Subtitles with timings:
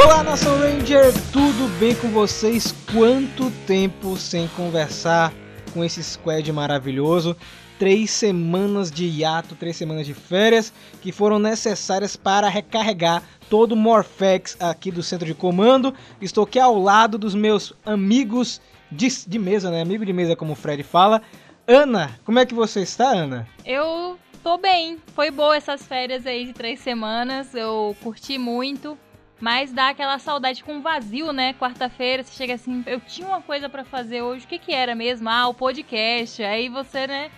[0.00, 2.72] Olá, Nação Ranger, tudo bem com vocês?
[2.92, 5.34] Quanto tempo sem conversar
[5.74, 7.36] com esse squad maravilhoso?
[7.80, 10.72] Três semanas de hiato, três semanas de férias
[11.02, 15.92] que foram necessárias para recarregar todo o Morphex aqui do centro de comando.
[16.20, 18.60] Estou aqui ao lado dos meus amigos
[18.92, 19.82] de, de mesa, né?
[19.82, 21.20] Amigo de mesa, como o Fred fala.
[21.66, 23.48] Ana, como é que você está, Ana?
[23.66, 24.98] Eu tô bem.
[25.12, 27.52] Foi boa essas férias aí de três semanas.
[27.52, 28.96] Eu curti muito.
[29.40, 31.54] Mas dá aquela saudade com vazio, né?
[31.54, 34.94] Quarta-feira você chega assim, eu tinha uma coisa para fazer hoje, o que que era
[34.94, 35.28] mesmo?
[35.28, 36.42] Ah, o podcast.
[36.42, 37.30] Aí você, né,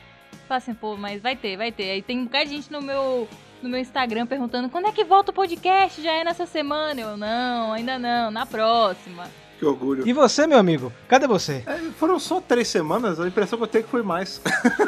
[0.48, 1.90] fala assim, pô, mas vai ter, vai ter.
[1.90, 3.28] Aí tem um bocado de gente no meu
[3.62, 6.00] no meu Instagram perguntando quando é que volta o podcast?
[6.00, 6.98] Já é nessa semana?
[6.98, 9.28] Eu, não, ainda não, na próxima.
[9.58, 10.08] Que orgulho.
[10.08, 10.90] E você, meu amigo?
[11.06, 11.62] Cadê você?
[11.66, 14.40] É, foram só três semanas, a impressão que eu tenho é que foi mais.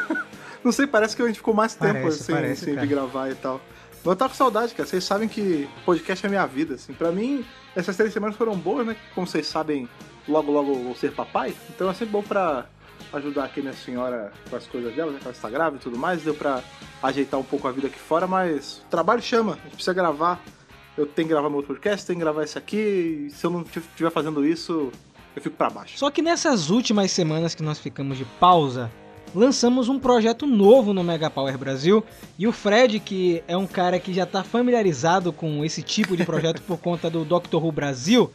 [0.65, 2.81] Não sei, parece que a gente ficou mais tempo Parece, sem, parece, cara.
[2.81, 3.61] vir gravar e tal.
[4.05, 4.89] Eu tava com saudade, cara.
[4.89, 6.93] Vocês sabem que podcast é minha vida, assim.
[6.93, 8.97] Pra mim, essas três semanas foram boas, né?
[9.15, 9.89] Como vocês sabem,
[10.29, 11.55] logo, logo vou ser papai.
[11.71, 12.67] Então é sempre bom pra
[13.13, 15.19] ajudar aqui minha senhora com as coisas dela, né?
[15.19, 16.23] Que ela está grávida e tudo mais.
[16.23, 16.63] Deu pra
[17.03, 19.53] ajeitar um pouco a vida aqui fora, mas o trabalho chama.
[19.53, 20.43] A gente precisa gravar.
[20.97, 23.29] Eu tenho que gravar meu podcast, tenho que gravar esse aqui.
[23.29, 24.91] E se eu não estiver fazendo isso,
[25.35, 25.97] eu fico pra baixo.
[25.97, 28.91] Só que nessas últimas semanas que nós ficamos de pausa,
[29.35, 32.05] lançamos um projeto novo no Mega Power Brasil
[32.39, 36.25] e o Fred, que é um cara que já está familiarizado com esse tipo de
[36.25, 38.31] projeto por conta do Doctor Who Brasil,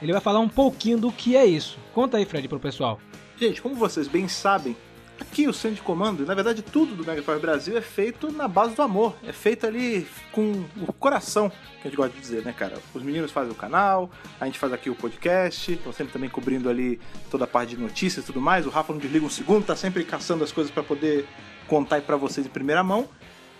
[0.00, 1.78] ele vai falar um pouquinho do que é isso.
[1.94, 3.00] Conta aí, Fred, pro pessoal.
[3.38, 4.76] Gente, como vocês bem sabem,
[5.22, 8.46] aqui o centro de comando, na verdade tudo do Mega Power Brasil é feito na
[8.46, 9.14] base do amor.
[9.26, 12.76] É feito ali com o coração, que a gente gosta de dizer, né, cara?
[12.92, 16.68] Os meninos fazem o canal, a gente faz aqui o podcast, estão sempre também cobrindo
[16.68, 17.00] ali
[17.30, 18.66] toda a parte de notícias e tudo mais.
[18.66, 21.26] O Rafa não desliga um segundo, tá sempre caçando as coisas para poder
[21.66, 23.08] contar pra vocês em primeira mão.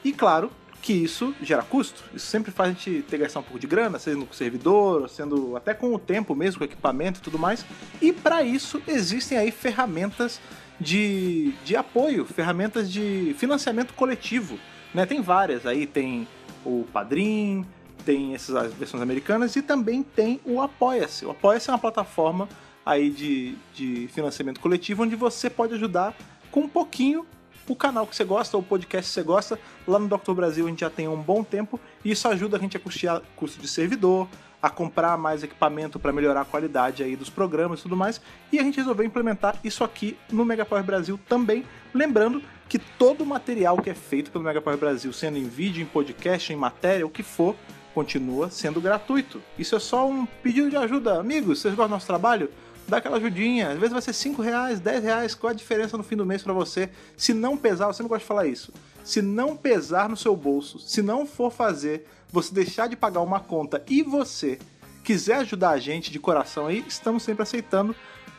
[0.04, 0.50] E claro
[0.82, 2.02] que isso gera custo.
[2.12, 5.08] Isso sempre faz a gente ter gastar um pouco de grana, sendo com o servidor,
[5.08, 7.64] sendo até com o tempo mesmo, com o equipamento e tudo mais.
[8.00, 10.40] E para isso existem aí ferramentas
[10.82, 14.58] de, de apoio, ferramentas de financiamento coletivo.
[14.92, 15.06] Né?
[15.06, 16.26] Tem várias aí, tem
[16.64, 17.64] o Padrim,
[18.04, 21.24] tem essas as versões americanas e também tem o Apoia-se.
[21.24, 22.48] O Apoia-se é uma plataforma
[22.84, 26.14] aí de, de financiamento coletivo onde você pode ajudar
[26.50, 27.24] com um pouquinho
[27.68, 29.58] o canal que você gosta, ou o podcast que você gosta.
[29.86, 30.32] Lá no Dr.
[30.32, 32.80] Brasil a gente já tem há um bom tempo e isso ajuda a gente a
[32.80, 34.28] custear custo de servidor,
[34.62, 38.20] a comprar mais equipamento para melhorar a qualidade aí dos programas e tudo mais.
[38.52, 41.64] E a gente resolveu implementar isso aqui no Mega Power Brasil também.
[41.92, 45.82] Lembrando que todo o material que é feito pelo Mega Power Brasil, sendo em vídeo,
[45.82, 47.56] em podcast, em matéria, o que for,
[47.92, 49.42] continua sendo gratuito.
[49.58, 51.18] Isso é só um pedido de ajuda.
[51.18, 52.48] Amigos, vocês gostam do nosso trabalho?
[52.86, 53.70] Dá aquela ajudinha.
[53.70, 55.34] Às vezes vai ser 5 reais, 10 reais.
[55.34, 56.88] Qual a diferença no fim do mês para você?
[57.16, 58.72] Se não pesar, eu sempre gosto de falar isso.
[59.04, 63.38] Se não pesar no seu bolso, se não for fazer você deixar de pagar uma
[63.38, 64.58] conta e você
[65.04, 67.94] quiser ajudar a gente de coração aí, estamos sempre aceitando.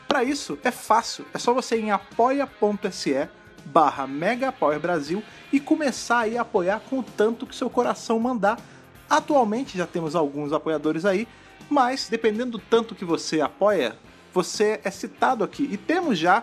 [0.08, 1.24] Para isso, é fácil.
[1.32, 3.28] É só você ir em apoia.se
[3.66, 5.22] barra Mega Power Brasil
[5.52, 8.58] e começar aí a apoiar com o tanto que seu coração mandar.
[9.08, 11.28] Atualmente já temos alguns apoiadores aí,
[11.70, 13.96] mas dependendo do tanto que você apoia,
[14.32, 15.68] você é citado aqui.
[15.70, 16.42] E temos já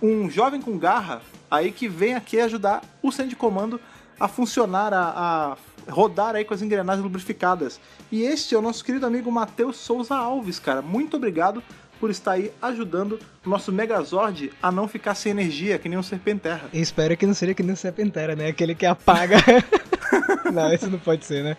[0.00, 1.20] um jovem com garra
[1.50, 3.80] aí que vem aqui ajudar o centro de comando
[4.18, 5.56] a funcionar, a, a
[5.88, 7.80] rodar aí com as engrenagens lubrificadas.
[8.10, 10.82] E este é o nosso querido amigo Matheus Souza Alves, cara.
[10.82, 11.62] Muito obrigado
[12.00, 16.02] por estar aí ajudando o nosso Megazord a não ficar sem energia, que nem um
[16.02, 16.68] Serpenterra.
[16.72, 18.48] Espero que não seja que nem o Serpentera, né?
[18.48, 19.36] Aquele que apaga.
[20.52, 21.56] não, isso não pode ser, né?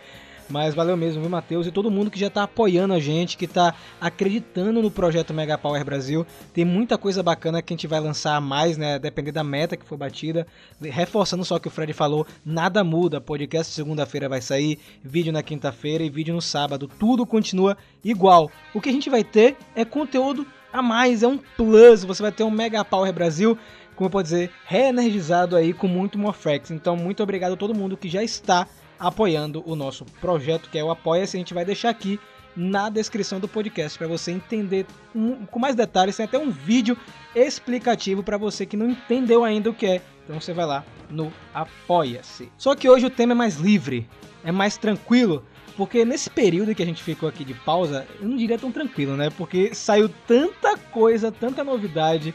[0.54, 1.66] Mas valeu mesmo, viu, Matheus?
[1.66, 5.58] E todo mundo que já tá apoiando a gente, que tá acreditando no projeto Mega
[5.58, 6.28] Power Brasil.
[6.54, 9.00] Tem muita coisa bacana que a gente vai lançar a mais, né?
[9.00, 10.46] Depender da meta que for batida.
[10.80, 13.20] Reforçando só o que o Fred falou, nada muda.
[13.20, 16.88] Podcast segunda-feira vai sair, vídeo na quinta-feira e vídeo no sábado.
[17.00, 18.52] Tudo continua igual.
[18.76, 22.04] O que a gente vai ter é conteúdo a mais, é um plus.
[22.04, 23.58] Você vai ter um Mega Power Brasil
[23.96, 26.72] como eu posso dizer, reenergizado aí com muito Morphex.
[26.72, 28.68] Então, muito obrigado a todo mundo que já está
[29.00, 31.36] apoiando o nosso projeto, que é o Apoia-se.
[31.38, 32.20] A gente vai deixar aqui
[32.56, 34.86] na descrição do podcast para você entender
[35.16, 36.16] um- com mais detalhes.
[36.18, 36.96] Tem até um vídeo
[37.36, 40.02] explicativo para você que não entendeu ainda o que é.
[40.24, 42.52] Então você vai lá no Apoia-se.
[42.58, 44.08] Só que hoje o tema é mais livre,
[44.44, 45.44] é mais tranquilo.
[45.76, 49.18] Porque nesse período que a gente ficou aqui de pausa, eu não diria tão tranquilo,
[49.18, 49.32] né?
[49.32, 52.32] Porque saiu tanta coisa, tanta novidade,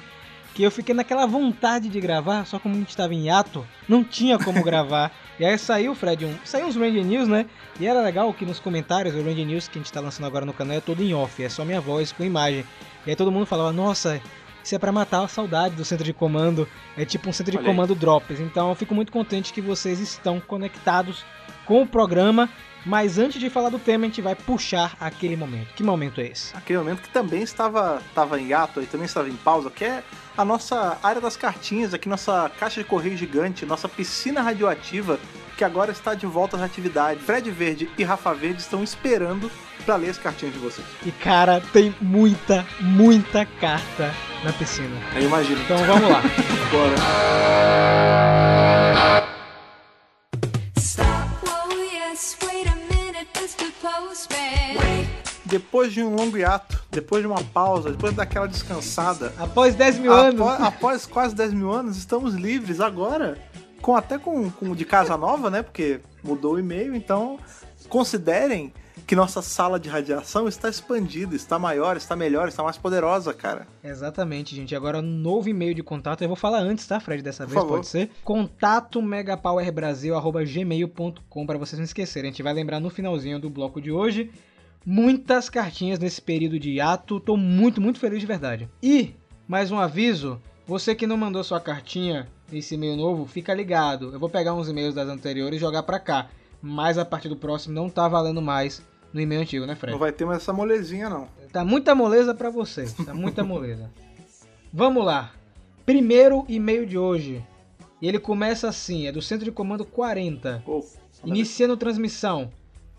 [0.54, 4.02] que eu fiquei naquela vontade de gravar, só como a gente estava em ato, não
[4.02, 5.12] tinha como gravar.
[5.38, 7.46] E aí saiu, Fred, um, saiu uns Ranger News, né?
[7.79, 10.44] E era legal que nos comentários, o Ranger News que a gente tá lançando agora
[10.44, 12.64] no canal é todo em off, é só minha voz com imagem.
[13.06, 14.20] E aí todo mundo falava, nossa,
[14.64, 17.58] isso é pra matar a saudade do centro de comando, é tipo um centro de
[17.58, 17.64] aí.
[17.64, 18.40] comando Drops.
[18.40, 21.25] Então eu fico muito contente que vocês estão conectados
[21.64, 22.50] com o programa
[22.84, 25.75] Mas antes de falar do tema, a gente vai puxar aquele momento.
[25.75, 26.56] Que momento é esse?
[26.56, 30.02] Aquele momento que também estava, estava em ato, aí também estava em pausa, que é
[30.36, 35.19] a nossa área das cartinhas, aqui nossa caixa de correio gigante, nossa piscina radioativa,
[35.56, 37.25] que agora está de volta às atividades.
[37.25, 39.50] Fred Verde e Rafa Verde estão esperando
[39.84, 40.86] para ler as cartinhas de vocês.
[41.04, 44.14] E cara, tem muita, muita carta
[44.44, 44.96] na piscina.
[45.16, 45.60] Eu imagino.
[45.62, 46.22] Então vamos lá.
[46.70, 46.94] Bora.
[55.44, 60.12] Depois de um longo hiato, depois de uma pausa, depois daquela descansada, Após 10 mil
[60.12, 60.40] anos.
[60.40, 63.38] após, após quase 10 mil anos, estamos livres agora,
[63.81, 65.62] com até com, com de casa nova, né?
[65.62, 67.38] Porque mudou o e-mail, então
[67.88, 68.73] considerem
[69.08, 73.66] que nossa sala de radiação está expandida, está maior, está melhor, está mais poderosa, cara.
[73.82, 74.76] Exatamente, gente.
[74.76, 76.20] Agora, um novo e-mail de contato.
[76.20, 77.22] Eu vou falar antes, tá, Fred?
[77.22, 77.76] Dessa Por vez, favor.
[77.76, 78.10] pode ser?
[78.22, 82.28] Contato megapowerbrasil.gmail.com para vocês não esquecerem.
[82.28, 84.31] A gente vai lembrar no finalzinho do bloco de hoje.
[84.84, 87.19] Muitas cartinhas nesse período de hiato.
[87.19, 88.69] Tô muito, muito feliz de verdade.
[88.82, 89.14] E,
[89.49, 90.38] mais um aviso.
[90.66, 94.12] Você que não mandou sua cartinha nesse e-mail novo, fica ligado.
[94.12, 96.28] Eu vou pegar uns e-mails das anteriores e jogar pra cá.
[96.61, 99.93] Mas a partir do próximo não tá valendo mais no e-mail antigo, né, Fred?
[99.93, 101.28] Não vai ter mais essa molezinha, não.
[101.52, 102.84] Tá muita moleza pra você.
[103.05, 103.90] Tá muita moleza.
[104.72, 105.32] Vamos lá.
[105.87, 107.44] Primeiro e-mail de hoje.
[108.00, 110.62] E ele começa assim, é do centro de comando 40.
[110.64, 110.84] Pô,
[111.25, 112.50] Iniciando transmissão.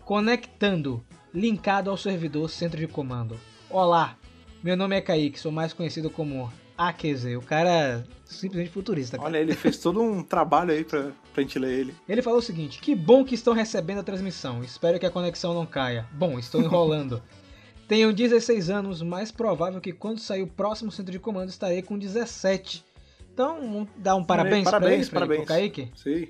[0.04, 1.02] Conectando.
[1.32, 3.38] Linkado ao servidor centro de comando.
[3.70, 4.18] Olá,
[4.62, 6.52] meu nome é Kaique, sou mais conhecido como
[6.88, 7.36] AQZ.
[7.36, 9.16] O cara é simplesmente futurista.
[9.18, 9.28] cara.
[9.28, 11.94] Olha, ele fez todo um trabalho aí pra, pra gente ler ele.
[12.08, 14.64] Ele falou o seguinte: Que bom que estão recebendo a transmissão.
[14.64, 16.06] Espero que a conexão não caia.
[16.12, 17.22] Bom, estou enrolando.
[17.86, 21.98] Tenho 16 anos, mais provável que quando sair o próximo centro de comando estarei com
[21.98, 22.84] 17.
[23.32, 25.46] Então, vamos dar um parabéns, pra parabéns, ele, pra ele, parabéns.
[25.46, 25.92] pro Kaique.
[25.96, 26.28] Sim.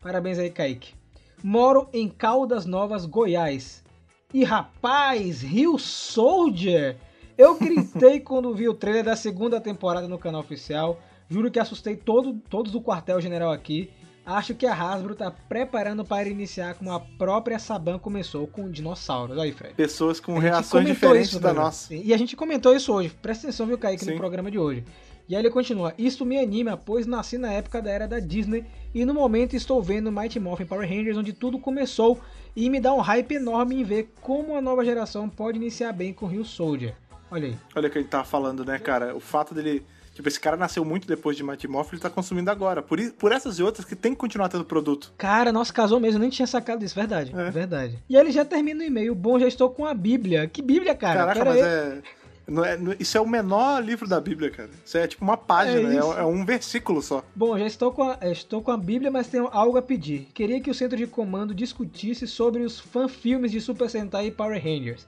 [0.00, 0.94] Parabéns aí, Kaique.
[1.42, 3.82] Moro em Caldas Novas, Goiás.
[4.32, 6.96] E rapaz, Rio Soldier!
[7.40, 11.00] Eu gritei quando vi o trailer da segunda temporada no canal oficial.
[11.26, 13.90] Juro que assustei todo, todos do quartel-general aqui.
[14.26, 19.38] Acho que a Hasbro tá preparando para iniciar como a própria Saban começou com dinossauros.
[19.38, 19.72] Aí, Fred.
[19.74, 21.94] Pessoas com reações diferentes da nossa.
[21.94, 23.08] E a gente comentou isso hoje.
[23.22, 24.10] Presta atenção, viu, Kaique, Sim.
[24.10, 24.84] no programa de hoje.
[25.26, 25.94] E aí ele continua.
[25.96, 29.82] Isso me anima, pois nasci na época da era da Disney e no momento estou
[29.82, 32.20] vendo Mighty Morphin Power Rangers, onde tudo começou
[32.54, 36.12] e me dá um hype enorme em ver como a nova geração pode iniciar bem
[36.12, 36.94] com Rio Soldier.
[37.30, 37.56] Olha aí.
[37.74, 39.14] Olha o que ele tava falando, né, cara?
[39.14, 39.84] O fato dele.
[40.12, 42.82] Tipo, esse cara nasceu muito depois de Mighty Morphin, ele tá consumindo agora.
[42.82, 45.12] Por, por essas e outras que tem que continuar tendo produto.
[45.16, 47.32] Cara, nossa, casou mesmo, eu nem tinha sacado disso, verdade.
[47.34, 47.50] É.
[47.50, 47.98] Verdade.
[48.08, 49.14] E aí ele já termina o e-mail.
[49.14, 50.46] Bom, já estou com a Bíblia.
[50.48, 51.20] Que Bíblia, cara?
[51.20, 51.68] Caraca, Pera mas aí.
[51.68, 52.02] é,
[52.50, 54.68] não é- não- Isso é o menor livro da Bíblia, cara.
[54.84, 57.24] Isso é tipo uma página, É é, é um versículo só.
[57.34, 60.28] Bom, já estou com, a, estou com a Bíblia, mas tenho algo a pedir.
[60.34, 64.62] Queria que o centro de comando discutisse sobre os fanfilmes de Super Sentai e Power
[64.62, 65.06] Rangers.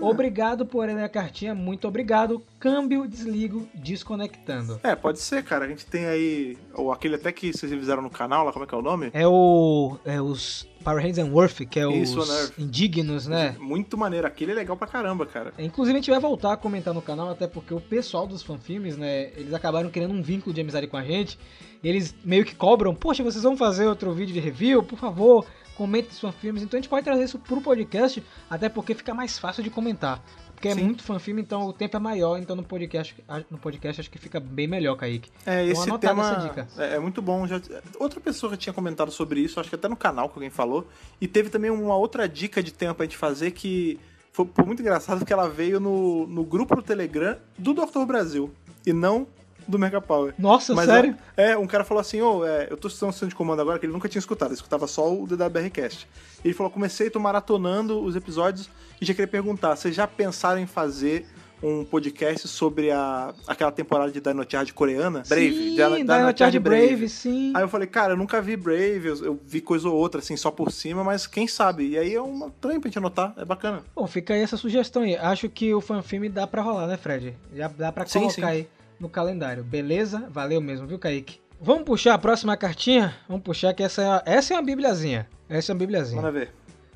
[0.00, 2.42] Obrigado por ler a cartinha, muito obrigado.
[2.64, 4.80] Câmbio, desligo, desconectando.
[4.82, 5.66] É, pode ser, cara.
[5.66, 6.56] A gente tem aí.
[6.72, 9.10] Ou aquele até que vocês fizeram no canal lá, como é que é o nome?
[9.12, 9.98] É o.
[10.02, 12.58] É os Power Rangers Unworthy, que é Isso, os Unearth.
[12.58, 13.54] indignos, né?
[13.60, 14.26] Muito maneiro.
[14.26, 15.52] Aquele é legal pra caramba, cara.
[15.58, 18.96] Inclusive a gente vai voltar a comentar no canal, até porque o pessoal dos fanfilmes,
[18.96, 21.38] né, eles acabaram criando um vínculo de amizade com a gente.
[21.82, 25.44] Eles meio que cobram, poxa, vocês vão fazer outro vídeo de review, por favor,
[25.76, 26.62] comentem os fanfilmes.
[26.62, 30.22] Então a gente pode trazer isso pro podcast, até porque fica mais fácil de comentar.
[30.64, 30.84] Porque é Sim.
[30.84, 33.14] muito fanfilme, então o tempo é maior, então no podcast,
[33.50, 35.30] no podcast acho que fica bem melhor, Kaique.
[35.44, 36.68] É, esse anotar tema essa dica.
[36.78, 37.46] é, é muito bom.
[37.46, 37.60] Já,
[38.00, 40.88] outra pessoa que tinha comentado sobre isso, acho que até no canal que alguém falou.
[41.20, 44.00] E teve também uma outra dica de tema pra gente fazer que
[44.32, 48.06] foi, foi muito engraçado porque ela veio no, no grupo do Telegram do Dr.
[48.06, 48.50] Brasil
[48.86, 49.26] e não
[49.68, 50.34] do Mega Power.
[50.38, 51.16] Nossa, Mas, sério?
[51.36, 53.78] ó, É, um cara falou assim, ô, é, eu tô estudando centro de comando agora,
[53.78, 56.08] que ele nunca tinha escutado, ele escutava só o DWRcast.
[56.44, 58.68] Ele falou, comecei, tô maratonando os episódios
[59.00, 61.26] e já queria perguntar, vocês já pensaram em fazer
[61.62, 65.22] um podcast sobre a, aquela temporada de Dino Charge coreana?
[65.26, 67.52] Brave, Sim, Dino- Dino Dino Charge Brave, sim.
[67.56, 70.36] Aí eu falei, cara, eu nunca vi Brave, eu, eu vi coisa ou outra, assim,
[70.36, 71.88] só por cima, mas quem sabe?
[71.88, 73.82] E aí é uma também pra gente anotar, é bacana.
[73.96, 75.16] Bom, fica aí essa sugestão aí.
[75.16, 77.34] Acho que o fanfilme dá pra rolar, né, Fred?
[77.54, 78.44] Já dá pra Sim, colocar sim.
[78.44, 78.68] aí
[79.04, 79.62] no calendário.
[79.62, 80.26] Beleza?
[80.30, 81.38] Valeu mesmo, viu, Kaique?
[81.60, 83.14] Vamos puxar a próxima cartinha?
[83.28, 85.28] Vamos puxar que essa é, essa é uma bibliazinha.
[85.48, 86.30] Essa é uma bibliazinha.
[86.32, 86.52] Ver.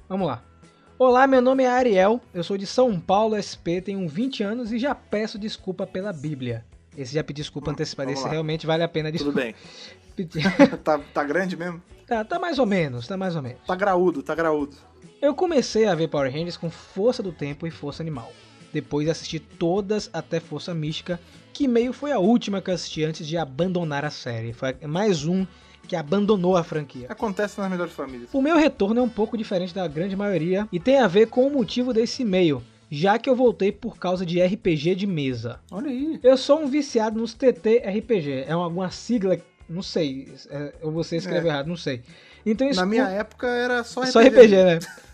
[0.08, 0.42] Vamos lá.
[0.98, 4.78] Olá, meu nome é Ariel, eu sou de São Paulo, SP, tenho 20 anos e
[4.80, 6.64] já peço desculpa pela Bíblia.
[6.96, 8.32] Esse já pedi desculpa antecipada, Hum, vamos esse lá.
[8.32, 9.40] realmente vale a pena Tudo desculpa.
[9.40, 9.54] bem.
[10.16, 10.42] pedir.
[10.82, 11.80] tá, tá grande mesmo?
[12.06, 13.60] tá, tá mais ou menos, tá mais ou menos.
[13.64, 14.74] Tá graúdo, tá graúdo.
[15.22, 18.32] Eu comecei a ver Power Rangers com Força do Tempo e Força Animal.
[18.72, 21.20] Depois assisti todas até Força Mística,
[21.58, 24.52] que meio foi a última que eu assisti antes de abandonar a série.
[24.52, 25.44] Foi mais um
[25.88, 27.06] que abandonou a franquia.
[27.08, 28.30] Acontece nas melhores famílias.
[28.32, 31.44] O meu retorno é um pouco diferente da grande maioria e tem a ver com
[31.44, 35.58] o motivo desse e-mail, já que eu voltei por causa de RPG de mesa.
[35.68, 36.20] Olha aí.
[36.22, 39.36] Eu sou um viciado nos TTRPG, é uma- alguma sigla,
[39.68, 41.54] não sei, é, ou você escreveu É.
[41.54, 42.02] errado, não sei.
[42.46, 44.12] Então Na escu- minha época era só RPG.
[44.12, 44.78] só RPG, né?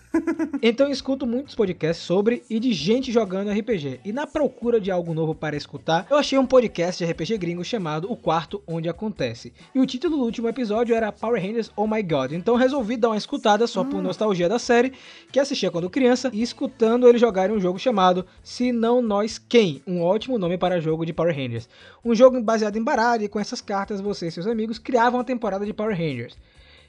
[0.62, 4.00] então eu escuto muitos podcasts sobre e de gente jogando RPG.
[4.04, 7.64] E na procura de algo novo para escutar, eu achei um podcast de RPG gringo
[7.64, 9.52] chamado O Quarto Onde Acontece.
[9.74, 12.32] E o título do último episódio era Power Rangers Oh My God.
[12.32, 14.92] Então resolvi dar uma escutada só por nostalgia da série,
[15.30, 19.82] que assistia quando criança, e escutando eles jogarem um jogo chamado Se Não Nós Quem,
[19.86, 21.68] um ótimo nome para jogo de Power Rangers.
[22.04, 25.24] Um jogo baseado em baralho e com essas cartas você e seus amigos criavam uma
[25.24, 26.36] temporada de Power Rangers.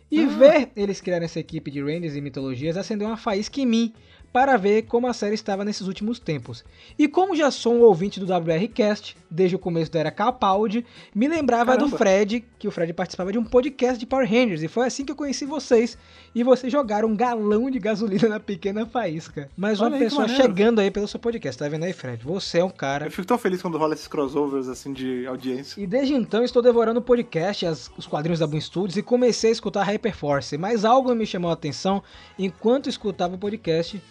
[0.09, 3.93] E ver eles criarem essa equipe de Rangers e mitologias acendeu uma faísca em mim
[4.35, 6.65] para ver como a série estava nesses últimos tempos.
[6.99, 11.25] E como já sou um ouvinte do WRCast, desde o começo da era Capaldi, me
[11.25, 11.97] lembrava do Caramba.
[11.97, 15.11] Fred, que o Fred participava de um podcast de Power Rangers, e foi assim que
[15.13, 15.97] eu conheci vocês,
[16.35, 19.49] e vocês jogaram um galão de gasolina na pequena faísca.
[19.55, 22.21] Mas uma aí pessoa chegando aí pelo seu podcast, tá vendo aí, Fred?
[22.25, 25.81] Você é um cara Eu fico tão feliz quando rola esses crossovers assim de audiência.
[25.81, 29.49] e desde então estou devorando o podcast, as- os quadrinhos da Boom Studios e comecei
[29.51, 30.57] a escutar Hyperforce.
[30.57, 32.03] Mas algo me chamou a atenção
[32.37, 34.01] enquanto escutava o podcast.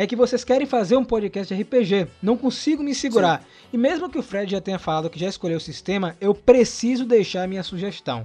[0.00, 2.06] É que vocês querem fazer um podcast de RPG.
[2.22, 3.44] Não consigo me segurar.
[3.72, 7.04] E mesmo que o Fred já tenha falado que já escolheu o sistema, eu preciso
[7.04, 8.24] deixar a minha sugestão.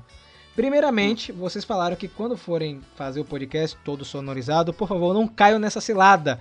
[0.56, 5.58] Primeiramente, vocês falaram que quando forem fazer o podcast todo sonorizado, por favor, não caiam
[5.58, 6.40] nessa cilada.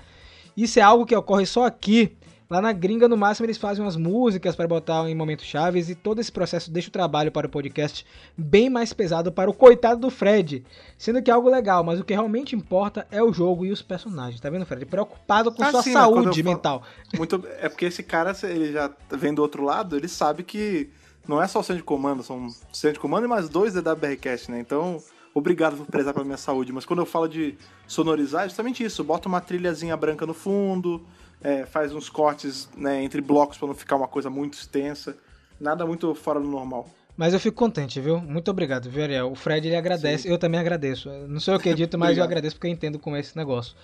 [0.54, 2.14] Isso é algo que ocorre só aqui.
[2.52, 5.94] Lá na gringa, no máximo, eles fazem umas músicas para botar em momentos chaves e
[5.94, 8.04] todo esse processo deixa o trabalho para o podcast
[8.36, 10.62] bem mais pesado para o coitado do Fred.
[10.98, 13.80] Sendo que é algo legal, mas o que realmente importa é o jogo e os
[13.80, 14.38] personagens.
[14.38, 14.84] Tá vendo, Fred?
[14.84, 16.00] Preocupado com Ah, sua sim, né?
[16.00, 16.82] Saúde falo- mental.
[17.16, 20.90] Muito, é porque esse cara, ele já vem do outro lado, ele sabe que
[21.26, 24.50] não é só o centro de comando, são centro de comando e mais dois DWRcast,
[24.50, 24.60] né?
[24.60, 24.98] Então,
[25.32, 26.70] obrigado por prezar pela minha saúde.
[26.70, 27.56] Mas quando eu falo de
[27.86, 29.02] sonorizar, é justamente isso.
[29.02, 31.00] Bota uma trilhazinha branca no fundo,
[31.42, 35.16] é, faz uns cortes né, entre blocos pra não ficar uma coisa muito extensa.
[35.60, 36.88] Nada muito fora do normal.
[37.16, 38.18] Mas eu fico contente, viu?
[38.18, 39.30] Muito obrigado, viu, Ariel?
[39.30, 41.08] O Fred ele agradece, eu também agradeço.
[41.28, 43.74] Não sou eu que edito, mas eu agradeço porque eu entendo como é esse negócio.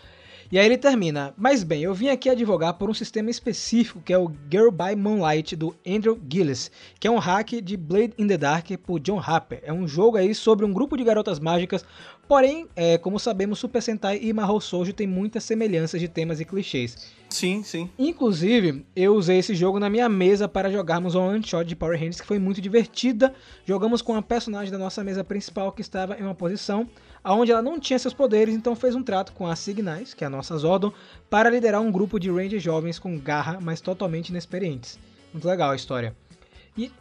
[0.51, 1.35] E aí ele termina.
[1.37, 4.97] Mas bem, eu vim aqui advogar por um sistema específico que é o Girl by
[4.97, 9.21] Moonlight do Andrew Gillis, que é um hack de Blade in the Dark por John
[9.21, 9.61] Harper.
[9.63, 11.85] É um jogo aí sobre um grupo de garotas mágicas,
[12.29, 16.45] porém, é, como sabemos, Super Sentai e Mahou Shoujo tem muitas semelhanças de temas e
[16.45, 17.11] clichês.
[17.31, 17.91] Sim, sim.
[17.99, 21.99] Inclusive, eu usei esse jogo na minha mesa para jogarmos um one shot de Power
[21.99, 23.35] Rangers que foi muito divertida.
[23.65, 26.89] Jogamos com a personagem da nossa mesa principal que estava em uma posição
[27.25, 30.27] onde ela não tinha seus poderes, então fez um trato com a Signais, que é
[30.27, 30.93] a nossa Zordon,
[31.29, 34.99] para liderar um grupo de Rangers jovens com garra, mas totalmente inexperientes.
[35.33, 36.17] Muito legal a história.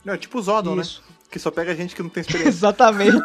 [0.06, 1.04] É tipo Zordon, Isso.
[1.08, 1.17] né?
[1.30, 2.50] Que só pega gente que não tem experiência.
[2.50, 3.18] Exatamente.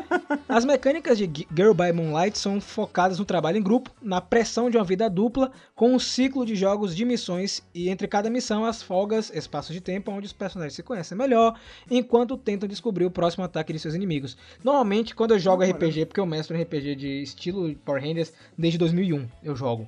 [0.48, 4.70] As mecânicas de Gi- Girl by Moonlight são focadas no trabalho em grupo, na pressão
[4.70, 8.64] de uma vida dupla, com um ciclo de jogos de missões e entre cada missão
[8.64, 11.54] as folgas, espaços de tempo onde os personagens se conhecem melhor,
[11.90, 14.36] enquanto tentam descobrir o próximo ataque de seus inimigos.
[14.64, 15.62] Normalmente, quando eu jogo.
[15.62, 19.86] RPG, porque eu mestro RPG de estilo Power Rangers desde 2001, eu jogo.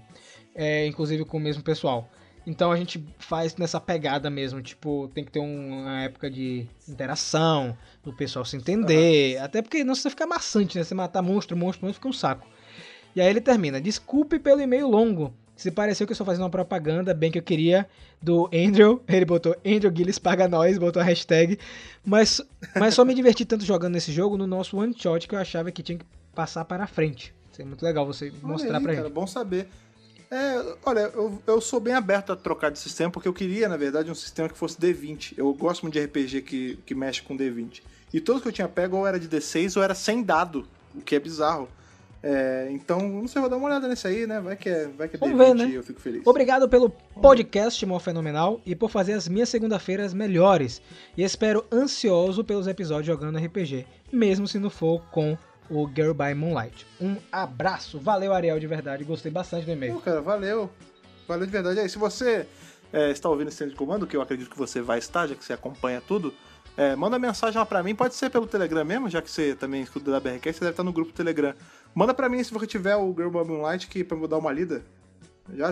[0.54, 2.08] É, inclusive com o mesmo pessoal.
[2.46, 6.66] Então a gente faz nessa pegada mesmo, tipo, tem que ter um- uma época de
[6.88, 10.82] interação, do pessoal se entender, até porque não você fica maçante, né?
[10.84, 12.46] Você matar monstro, monstro, monstro, fica um saco.
[13.14, 16.50] E aí ele termina, desculpe pelo e-mail longo, se pareceu que eu estou fazendo uma
[16.50, 17.87] propaganda, bem que eu queria,
[18.20, 21.58] do Andrew, ele botou Andrew Gillis paga nós, botou a hashtag,
[22.04, 22.40] mas,
[22.75, 25.70] mas só me diverti tanto jogando nesse jogo no nosso one shot que eu achava
[25.70, 27.32] que tinha que passar para frente.
[27.52, 29.14] Isso é muito legal você mostrar Olha aí, pra cara, gente.
[29.14, 29.68] bom saber.
[30.32, 33.76] É, olha, eu, eu sou bem aberto a trocar de sistema, porque eu queria, na
[33.76, 35.34] verdade, um sistema que fosse D20.
[35.36, 37.82] Eu gosto muito de RPG que, que mexe com D20.
[38.14, 41.02] E todos que eu tinha pego ou era de D6 ou era sem dado, o
[41.02, 41.68] que é bizarro.
[42.22, 44.40] É, então, não sei, vou dar uma olhada nesse aí, né?
[44.40, 45.66] Vai que é, vai que é Vamos D20 ver, né?
[45.66, 46.22] e eu fico feliz.
[46.24, 50.80] Obrigado pelo podcast, Mó Fenomenal, e por fazer as minhas segunda-feiras melhores.
[51.14, 55.36] E espero ansioso pelos episódios jogando RPG, mesmo se não for com
[55.72, 56.86] o Girl by Moonlight.
[57.00, 60.00] Um abraço, valeu Ariel de verdade, gostei bastante do Pô, e-mail.
[60.00, 60.70] cara, valeu.
[61.26, 61.80] Valeu de verdade.
[61.80, 62.46] Aí, se você
[62.92, 65.34] é, está ouvindo esse centro de comando, que eu acredito que você vai estar, já
[65.34, 66.34] que você acompanha tudo,
[66.76, 67.94] é, manda mensagem lá pra mim.
[67.94, 70.84] Pode ser pelo Telegram mesmo, já que você também escuta da BRQ, você deve estar
[70.84, 71.54] no grupo Telegram.
[71.94, 74.52] Manda pra mim se você tiver o Girl by Moonlight, que pra eu dar uma
[74.52, 74.82] lida.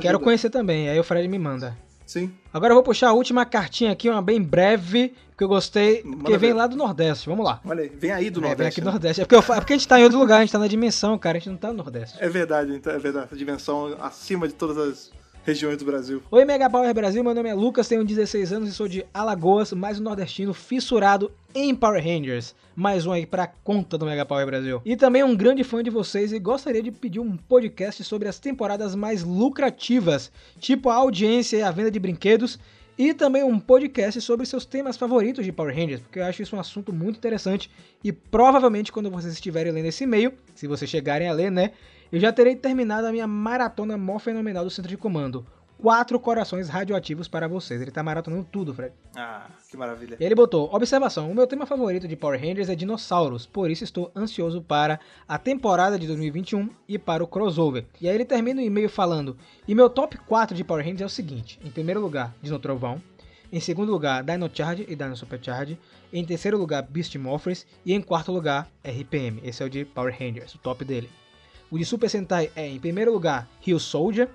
[0.01, 1.77] Quero conhecer também, aí o Fred me manda.
[2.11, 2.33] Sim.
[2.53, 6.17] Agora eu vou puxar a última cartinha aqui, uma bem breve, que eu gostei, Manda
[6.17, 6.57] porque vem ver.
[6.57, 7.29] lá do Nordeste.
[7.29, 7.61] Vamos lá.
[7.65, 8.69] Olha aí, vem aí do É, vem Nordeste.
[8.69, 8.91] aqui do né?
[8.91, 9.21] Nordeste.
[9.23, 10.67] É porque, eu é porque a gente tá em outro lugar, a gente tá na
[10.67, 12.19] dimensão, cara, a gente não tá no Nordeste.
[12.21, 13.27] É verdade, então, é verdade.
[13.27, 15.11] Essa dimensão acima de todas as
[15.45, 16.21] regiões do Brasil.
[16.33, 19.73] Oi, Mega Power Brasil, meu nome é Lucas, tenho 16 anos e sou de Alagoas,
[19.73, 22.55] mais um nordestino fissurado em Power Rangers.
[22.75, 24.81] Mais um aí pra conta do Mega Power Brasil.
[24.85, 28.39] E também um grande fã de vocês e gostaria de pedir um podcast sobre as
[28.39, 32.59] temporadas mais lucrativas, tipo a audiência e a venda de brinquedos.
[32.97, 36.55] E também um podcast sobre seus temas favoritos de Power Rangers, porque eu acho isso
[36.55, 37.71] um assunto muito interessante.
[38.05, 41.73] E provavelmente quando vocês estiverem lendo esse e-mail, se vocês chegarem a ler, né?
[42.13, 45.47] Eu já terei terminado a minha maratona mó fenomenal do Centro de Comando.
[45.81, 47.81] Quatro corações radioativos para vocês.
[47.81, 48.93] Ele tá maratonando tudo, Fred.
[49.17, 50.17] Ah, que maravilha.
[50.21, 53.83] E ele botou: Observação: O meu tema favorito de Power Rangers é dinossauros, por isso
[53.83, 57.87] estou ansioso para a temporada de 2021 e para o crossover.
[57.99, 61.07] E aí ele termina o e-mail falando: E meu top 4 de Power Rangers é
[61.07, 63.01] o seguinte: em primeiro lugar, Dino Trovão.
[63.53, 65.79] Em segundo lugar, Dino Charge e Dino Supercharge.
[66.13, 67.67] Em terceiro lugar, Beast Morphers.
[67.85, 69.41] E em quarto lugar, RPM.
[69.43, 71.11] Esse é o de Power Rangers, o top dele.
[71.71, 74.29] O de Super Sentai é, em primeiro lugar, Hill Soldier.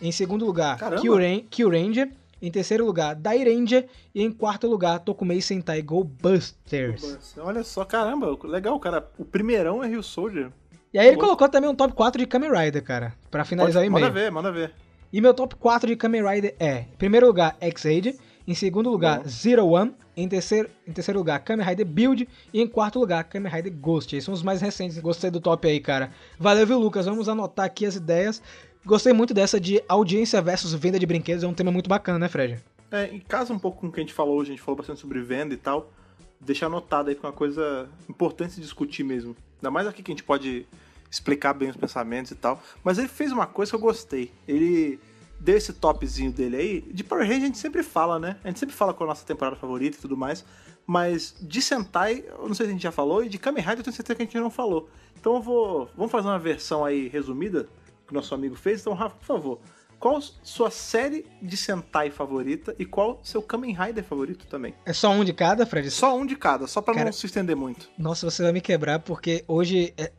[0.00, 0.78] Em segundo lugar!
[1.00, 2.10] Kyuren- Kyuranger.
[2.40, 3.86] Em terceiro lugar, Dairanger.
[4.14, 7.36] E em quarto lugar, Tokumei Sentai Go Busters.
[7.38, 9.08] Olha só, caramba, legal, cara.
[9.18, 10.50] O primeirão é Rio Soldier.
[10.94, 11.26] E aí ele Boa.
[11.26, 13.12] colocou também um top 4 de Kamen Rider, cara.
[13.30, 14.06] Pra finalizar Pode- o e-mail.
[14.06, 14.72] Manda ver, manda ver.
[15.12, 18.16] E meu top 4 de Kamen Rider é: em primeiro lugar, X-Age.
[18.46, 19.28] Em segundo lugar, Bom.
[19.28, 19.92] Zero One.
[20.16, 22.26] Em terceiro, em terceiro lugar, Kamen Rider Build.
[22.52, 24.14] E em quarto lugar, Kamen Rider Ghost.
[24.16, 24.98] Esses são os mais recentes.
[24.98, 26.10] Gostei do top aí, cara.
[26.38, 27.04] Valeu, viu, Lucas?
[27.06, 28.42] Vamos anotar aqui as ideias.
[28.84, 31.44] Gostei muito dessa de audiência versus venda de brinquedos.
[31.44, 32.62] É um tema muito bacana, né, Fred?
[32.90, 34.76] É, em casa um pouco com o que a gente falou hoje, a gente falou
[34.76, 35.92] bastante sobre venda e tal.
[36.40, 39.36] Deixar anotado aí que é uma coisa importante se discutir mesmo.
[39.56, 40.66] Ainda mais aqui que a gente pode
[41.10, 42.62] explicar bem os pensamentos e tal.
[42.82, 44.32] Mas ele fez uma coisa que eu gostei.
[44.46, 44.98] Ele
[45.40, 46.80] deu esse topzinho dele aí.
[46.80, 48.36] De Power Rangers a gente sempre fala, né?
[48.42, 50.44] A gente sempre fala com a nossa temporada favorita e tudo mais.
[50.86, 53.80] Mas de Sentai, eu não sei se a gente já falou, e de Kamen Rider
[53.80, 54.88] eu tenho certeza que a gente não falou.
[55.20, 55.90] Então eu vou.
[55.96, 57.68] Vamos fazer uma versão aí resumida
[58.08, 58.80] que o nosso amigo fez.
[58.80, 59.60] Então, Rafa, por favor,
[60.00, 64.74] qual sua série de Sentai favorita e qual seu Kamen Rider favorito também?
[64.86, 65.90] É só um de cada, Fred?
[65.90, 67.88] Só um de cada, só pra Cara- não se estender muito.
[67.98, 70.10] Nossa, você vai me quebrar porque hoje é,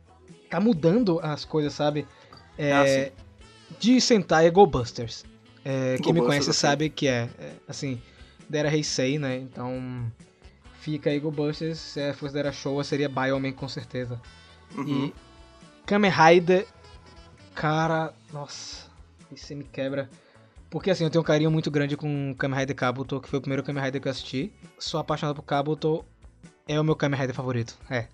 [0.48, 2.06] tá mudando as coisas, sabe?
[2.56, 3.12] É, Ah, sim.
[3.78, 5.24] de Sentai é Go Busters.
[5.64, 6.70] É, quem me Go conhece Busters, ok.
[6.70, 8.00] sabe que é, é, assim,
[8.48, 9.36] Dera Heisei, né?
[9.36, 10.10] Então
[10.80, 11.78] fica aí Go Busters.
[11.78, 14.20] Se é, fosse Dera Showa, seria Bioman com certeza.
[14.76, 15.06] Uhum.
[15.06, 15.14] E
[15.86, 16.66] Kamen Rider,
[17.60, 18.86] cara, nossa,
[19.30, 20.08] isso me quebra.
[20.70, 23.42] Porque assim, eu tenho um carinho muito grande com Kamen Rider Kabuto, que foi o
[23.42, 24.50] primeiro Kamen Rider que eu assisti.
[24.78, 26.02] Sou apaixonado por Kabuto,
[26.66, 28.06] é o meu Kamen Rider favorito, é.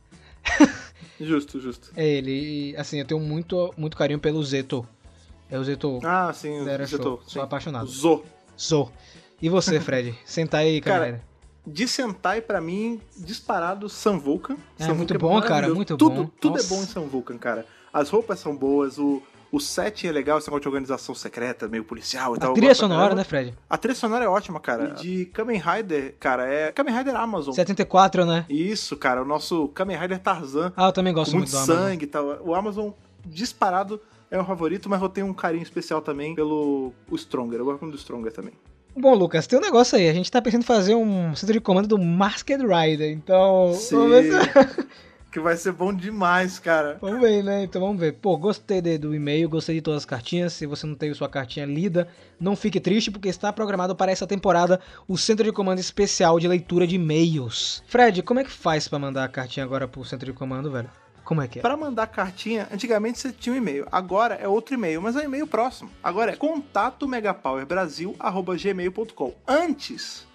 [1.20, 1.92] Justo, justo.
[1.96, 4.86] É ele, e, assim, eu tenho muito, muito carinho pelo Zeto.
[5.48, 6.58] É o Zeto Ah, sim.
[6.86, 7.30] Show, sim.
[7.30, 7.86] sou apaixonado.
[7.86, 8.22] Zo.
[8.54, 8.92] Sou.
[9.40, 10.14] E você, Fred?
[10.26, 11.22] Sentai aí, Kamen Cara, Rider.
[11.66, 14.56] De Sentai, pra mim, disparado Sun Vulcan.
[14.78, 15.76] É, muito Vulcan bom, cara, maravilhoso.
[15.76, 16.30] muito tudo, bom.
[16.40, 16.66] Tudo Nossa.
[16.66, 17.64] é bom em Sun Vulcan, cara.
[17.92, 21.84] As roupas são boas, o, o setting é legal, esse negócio de organização secreta, meio
[21.84, 22.50] policial e tal.
[22.50, 23.54] A trilha sonora, né, Fred?
[23.70, 24.88] A trilha sonora é ótima, cara.
[24.88, 27.54] De Kamen Rider, cara, é Kamen Rider Amazon.
[27.54, 28.44] 74, né?
[28.48, 30.72] Isso, cara, o nosso Kamen Rider Tarzan.
[30.76, 31.76] Ah, eu também gosto muito muito do Amazon.
[31.88, 32.38] sangue e tal.
[32.44, 32.90] O Amazon,
[33.24, 37.58] disparado, é o favorito, mas eu tenho um carinho especial também pelo o Stronger.
[37.60, 38.52] Eu gosto muito do Stronger também.
[38.98, 40.08] Bom, Lucas, tem um negócio aí.
[40.08, 43.10] A gente tá pensando em fazer um centro de comando do Masked Rider.
[43.12, 44.86] Então, vamos ver, se-
[45.36, 46.96] que vai ser bom demais, cara.
[46.98, 47.62] vamos ver, né?
[47.64, 48.14] Então vamos ver.
[48.14, 50.54] Pô, gostei de- do e-mail, gostei de todas as cartinhas.
[50.54, 52.08] Se você não teve sua cartinha lida,
[52.40, 56.48] não fique triste, porque está programado para essa temporada o centro de comando especial de
[56.48, 57.82] leitura de e-mails.
[57.86, 60.88] Fred, como é que faz pra mandar a cartinha agora pro centro de comando, velho?
[61.22, 61.62] Como é que é?
[61.62, 63.86] Pra mandar cartinha, antigamente você tinha um e-mail.
[63.92, 65.90] Agora é outro e-mail, mas é um e-mail próximo.
[66.02, 69.34] Agora é contato megapowerbrasil@gmail.com.
[69.46, 70.26] Antes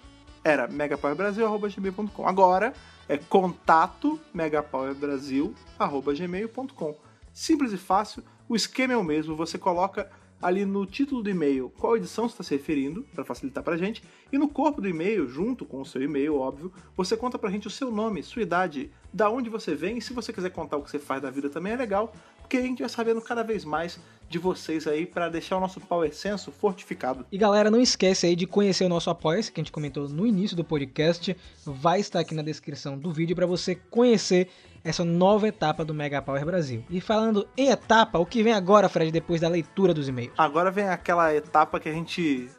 [0.44, 2.26] era megapowerbrasil@gmail.com.
[2.26, 2.74] Agora
[3.08, 6.96] é contato megapowerbrasil@gmail.com.
[7.32, 8.24] Simples e fácil.
[8.48, 9.36] O esquema é o mesmo.
[9.36, 10.10] Você coloca
[10.42, 14.02] ali no título do e-mail qual edição você está se referindo, para facilitar pra gente,
[14.32, 17.68] e no corpo do e-mail, junto com o seu e-mail, óbvio, você conta pra gente
[17.68, 20.82] o seu nome, sua idade, da onde você vem, e se você quiser contar o
[20.82, 23.64] que você faz da vida também é legal, porque a gente vai sabendo cada vez
[23.64, 24.00] mais
[24.32, 27.26] de vocês aí para deixar o nosso Power Senso fortificado.
[27.30, 30.26] E galera, não esquece aí de conhecer o nosso apoia que a gente comentou no
[30.26, 31.36] início do podcast.
[31.64, 34.48] Vai estar aqui na descrição do vídeo para você conhecer
[34.82, 36.82] essa nova etapa do Mega Power Brasil.
[36.90, 40.32] E falando em etapa, o que vem agora, Fred, depois da leitura dos e-mails?
[40.36, 42.50] Agora vem aquela etapa que a gente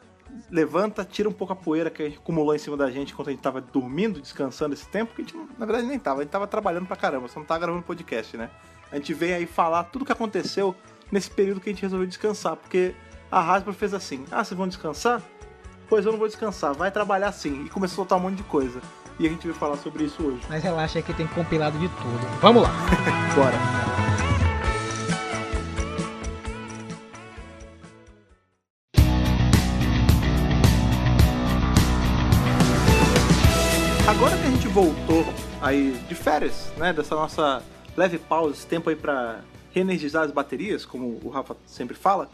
[0.50, 3.42] levanta, tira um pouco a poeira que acumulou em cima da gente enquanto a gente
[3.42, 6.46] tava dormindo, descansando esse tempo, que a gente, na verdade, nem tava, a gente tava
[6.46, 8.50] trabalhando pra caramba, só não tava gravando podcast, né?
[8.90, 10.74] A gente vem aí falar tudo que aconteceu
[11.14, 12.92] nesse período que a gente resolveu descansar, porque
[13.30, 15.22] a Hasbro fez assim, ah, vocês vão descansar?
[15.88, 18.42] Pois eu não vou descansar, vai trabalhar sim, e começou a soltar um monte de
[18.42, 18.80] coisa.
[19.16, 20.40] E a gente vai falar sobre isso hoje.
[20.48, 22.40] Mas relaxa que tem compilado de tudo.
[22.40, 22.70] Vamos lá!
[23.36, 23.56] Bora!
[34.08, 35.24] Agora que a gente voltou
[35.62, 36.92] aí de férias, né?
[36.92, 37.62] Dessa nossa
[37.96, 39.42] leve pausa, esse tempo aí pra
[39.74, 42.30] reenergizar as baterias, como o Rafa sempre fala.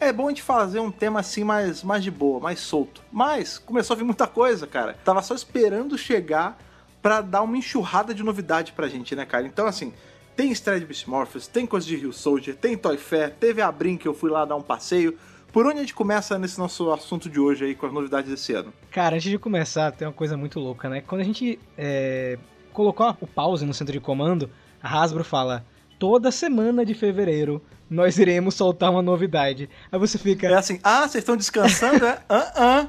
[0.00, 3.02] É bom a gente fazer um tema assim mais, mais de boa, mais solto.
[3.12, 4.96] Mas começou a vir muita coisa, cara.
[5.04, 6.58] Tava só esperando chegar
[7.02, 9.46] pra dar uma enxurrada de novidade pra gente, né, cara?
[9.46, 9.92] Então, assim,
[10.34, 14.08] tem estreia Morphers, tem coisa de Rio Soldier, tem Toy Fair, teve a Brin que
[14.08, 15.18] eu fui lá dar um passeio.
[15.52, 18.54] Por onde a gente começa nesse nosso assunto de hoje aí com as novidades desse
[18.54, 18.72] ano?
[18.90, 21.02] Cara, antes de começar, tem uma coisa muito louca, né?
[21.02, 22.38] Quando a gente é,
[22.72, 24.48] colocou o pause no centro de comando,
[24.82, 25.64] a Hasbro fala:
[26.00, 29.68] toda semana de fevereiro nós iremos soltar uma novidade.
[29.92, 30.46] Aí você fica.
[30.46, 32.18] É assim, ah, vocês estão descansando, é?
[32.28, 32.88] Ah, ah.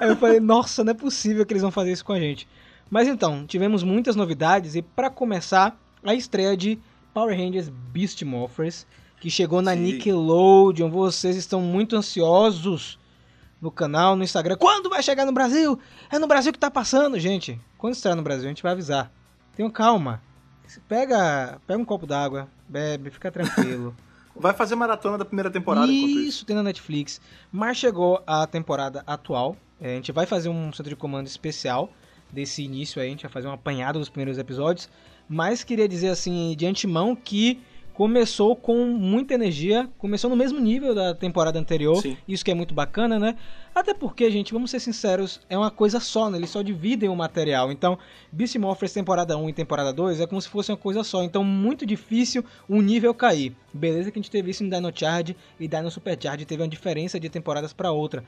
[0.00, 2.48] Aí eu falei, nossa, não é possível que eles vão fazer isso com a gente.
[2.90, 6.78] Mas então, tivemos muitas novidades e pra começar, a estreia de
[7.14, 8.86] Power Rangers Beast Morphers,
[9.20, 9.82] que chegou na Sim.
[9.82, 10.90] Nickelodeon.
[10.90, 12.98] Vocês estão muito ansiosos
[13.60, 14.56] no canal, no Instagram.
[14.56, 15.78] Quando vai chegar no Brasil?
[16.10, 17.60] É no Brasil que tá passando, gente.
[17.78, 19.12] Quando estrear no Brasil, a gente vai avisar.
[19.54, 20.22] Tenham calma.
[20.88, 23.94] Pega, pega um copo d'água, bebe, fica tranquilo.
[24.38, 26.18] Vai fazer maratona da primeira temporada isso.
[26.18, 27.20] Isso, tem na Netflix.
[27.50, 29.56] Mas chegou a temporada atual.
[29.80, 31.90] É, a gente vai fazer um centro de comando especial
[32.30, 33.08] desse início aí.
[33.08, 34.90] A gente vai fazer um apanhado dos primeiros episódios.
[35.26, 37.62] Mas queria dizer assim, de antemão, que
[37.96, 39.88] começou com muita energia.
[39.96, 41.96] Começou no mesmo nível da temporada anterior.
[42.02, 42.14] Sim.
[42.28, 43.36] Isso que é muito bacana, né?
[43.74, 46.36] Até porque, gente, vamos ser sinceros, é uma coisa só, né?
[46.36, 47.72] Eles só dividem o material.
[47.72, 47.98] Então,
[48.30, 51.22] Beast Morphers temporada 1 e temporada 2 é como se fosse uma coisa só.
[51.22, 53.56] Então, muito difícil o nível cair.
[53.72, 57.18] Beleza que a gente teve isso em Dino Charge e Dino Supercharge teve uma diferença
[57.18, 58.22] de temporadas para outra,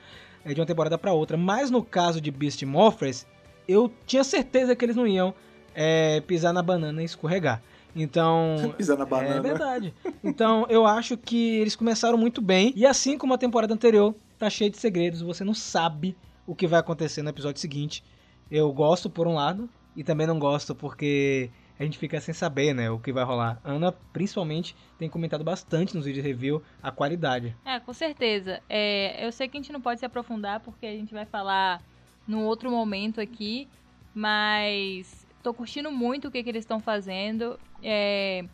[0.46, 1.36] é, de uma temporada para outra.
[1.36, 3.26] Mas no caso de Beast Morphers,
[3.68, 5.34] eu tinha certeza que eles não iam
[5.74, 7.62] é, pisar na banana e escorregar.
[8.02, 9.40] Então, Pisar na é banana.
[9.42, 9.94] verdade.
[10.22, 12.72] Então, eu acho que eles começaram muito bem.
[12.76, 15.20] E assim como a temporada anterior, tá cheia de segredos.
[15.22, 18.02] Você não sabe o que vai acontecer no episódio seguinte.
[18.50, 22.74] Eu gosto por um lado e também não gosto porque a gente fica sem saber,
[22.74, 23.60] né, o que vai rolar.
[23.62, 27.54] Ana, principalmente, tem comentado bastante nos vídeos de review a qualidade.
[27.64, 28.60] É, com certeza.
[28.68, 31.80] É, eu sei que a gente não pode se aprofundar porque a gente vai falar
[32.26, 33.68] num outro momento aqui,
[34.12, 37.58] mas tô curtindo muito o que, que eles estão fazendo.
[37.82, 38.44] É,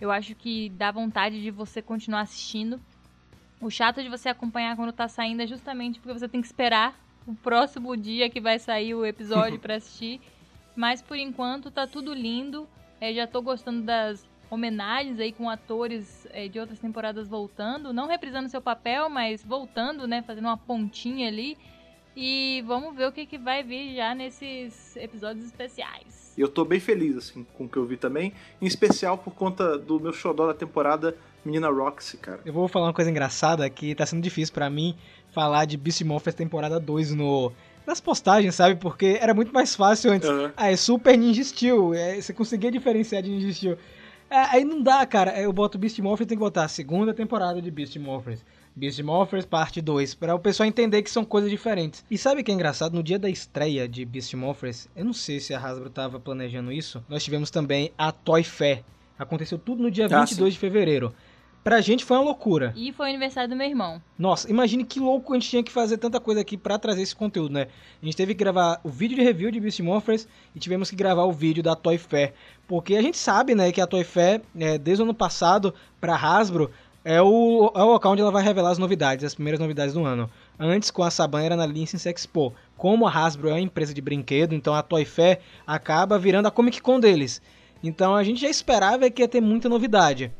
[0.00, 2.80] eu acho que dá vontade de você continuar assistindo.
[3.60, 6.94] O chato de você acompanhar quando tá saindo é justamente porque você tem que esperar
[7.26, 10.20] o próximo dia que vai sair o episódio pra assistir.
[10.74, 12.68] Mas por enquanto tá tudo lindo.
[13.00, 18.06] É, já tô gostando das homenagens aí com atores é, de outras temporadas voltando, não
[18.06, 21.58] reprisando seu papel, mas voltando, né, fazendo uma pontinha ali.
[22.16, 26.25] E vamos ver o que, que vai vir já nesses episódios especiais.
[26.36, 28.32] E eu tô bem feliz, assim, com o que eu vi também.
[28.60, 32.40] Em especial por conta do meu xodó da temporada, Menina Roxy, cara.
[32.44, 34.94] Eu vou falar uma coisa engraçada que tá sendo difícil pra mim
[35.32, 37.52] falar de Beast Morphers temporada 2 no
[37.86, 38.74] nas postagens, sabe?
[38.74, 40.28] Porque era muito mais fácil antes.
[40.28, 40.52] Aham.
[40.56, 41.94] Ah, é Super Ninja Steel.
[41.94, 43.78] É, você conseguia diferenciar de Ninja Steel.
[44.30, 45.40] É, aí não dá, cara.
[45.40, 48.44] Eu boto Beast Morphers, tem que botar a segunda temporada de Beast Morphers.
[48.74, 52.04] Beast Morphers parte 2, para o pessoal entender que são coisas diferentes.
[52.10, 52.92] E sabe o que é engraçado?
[52.92, 56.70] No dia da estreia de Beast Morphers, eu não sei se a Hasbro tava planejando
[56.70, 58.82] isso, nós tivemos também a Toy Fair.
[59.18, 61.14] Aconteceu tudo no dia Ah, 22 de fevereiro.
[61.66, 62.72] Pra gente foi uma loucura.
[62.76, 64.00] E foi o aniversário do meu irmão.
[64.16, 67.16] Nossa, imagine que louco a gente tinha que fazer tanta coisa aqui pra trazer esse
[67.16, 67.66] conteúdo, né?
[68.00, 70.94] A gente teve que gravar o vídeo de review de Beast Morphers e tivemos que
[70.94, 72.34] gravar o vídeo da Toy Fair.
[72.68, 76.14] Porque a gente sabe, né, que a Toy Fair, é, desde o ano passado, pra
[76.14, 76.70] Hasbro,
[77.04, 80.04] é o, é o local onde ela vai revelar as novidades, as primeiras novidades do
[80.04, 80.30] ano.
[80.60, 82.54] Antes, com a Saban, era na License Expo.
[82.76, 86.50] Como a Hasbro é uma empresa de brinquedo, então a Toy Fair acaba virando a
[86.52, 87.42] Comic Con deles.
[87.82, 90.30] Então a gente já esperava que ia ter muita novidade.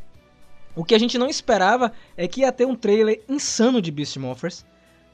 [0.77, 4.17] O que a gente não esperava é que ia ter um trailer insano de Beast
[4.19, 4.65] Morphers.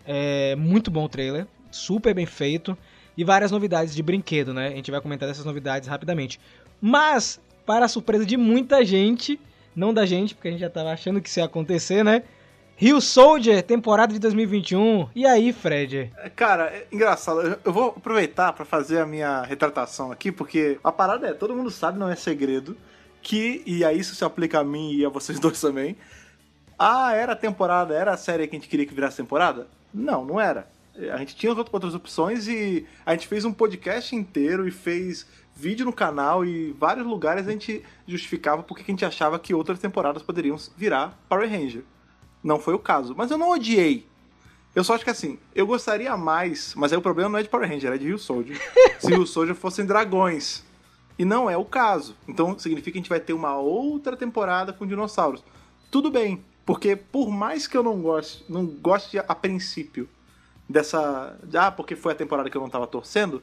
[0.04, 2.76] É muito bom o trailer, super bem feito
[3.16, 4.66] e várias novidades de brinquedo, né?
[4.68, 6.40] A gente vai comentar dessas novidades rapidamente.
[6.80, 9.38] Mas, para a surpresa de muita gente,
[9.76, 12.24] não da gente, porque a gente já tava achando que isso ia acontecer, né?
[12.74, 15.08] Rio Soldier, temporada de 2021.
[15.14, 16.10] E aí, Fred?
[16.16, 17.56] É, Cara, é engraçado.
[17.64, 21.70] Eu- vou aproveitar pra fazer a minha retratação aqui, porque a parada é, todo mundo
[21.70, 22.76] sabe, não é segredo,
[23.22, 25.96] que, e aí isso se aplica a mim e a vocês dois também,
[26.78, 29.68] ah, era a temporada, era a série que a gente queria que virasse temporada?
[29.94, 30.70] Não, não era.
[31.12, 35.26] A gente tinha out- outras opções e a gente fez um podcast inteiro e fez
[35.54, 39.54] vídeo no canal e vários lugares a gente justificava porque que a gente achava que
[39.54, 41.82] outras temporadas poderiam virar Power Ranger.
[42.42, 44.06] Não foi o caso, mas eu não odiei.
[44.74, 47.48] Eu só acho que assim, eu gostaria mais, mas aí o problema não é de
[47.48, 48.58] Power Ranger, é de Rio Soldier.
[48.98, 50.64] Se Rio Soldier fossem dragões.
[51.18, 52.16] E não é o caso.
[52.26, 55.44] Então significa que a gente vai ter uma outra temporada com dinossauros.
[55.90, 60.08] Tudo bem, porque por mais que eu não goste, não goste a princípio
[60.68, 61.38] dessa.
[61.54, 63.42] Ah, porque foi a temporada que eu não tava torcendo.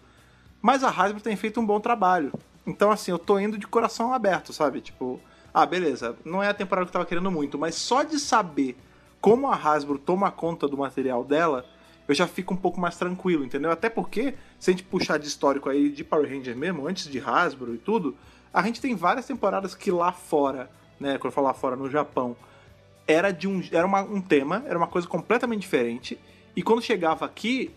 [0.61, 2.33] Mas a Hasbro tem feito um bom trabalho.
[2.65, 4.81] Então, assim, eu tô indo de coração aberto, sabe?
[4.81, 5.19] Tipo,
[5.53, 8.77] ah, beleza, não é a temporada que eu tava querendo muito, mas só de saber
[9.21, 11.65] como a Hasbro toma conta do material dela,
[12.09, 13.71] eu já fico um pouco mais tranquilo, entendeu?
[13.71, 17.19] Até porque, se a gente puxar de histórico aí de Power Ranger mesmo, antes de
[17.19, 18.17] Hasbro e tudo,
[18.51, 20.69] a gente tem várias temporadas que lá fora,
[20.99, 22.35] né, quando eu falo lá fora, no Japão,
[23.07, 26.19] era de um, era uma- um tema, era uma coisa completamente diferente,
[26.55, 27.71] e quando chegava aqui,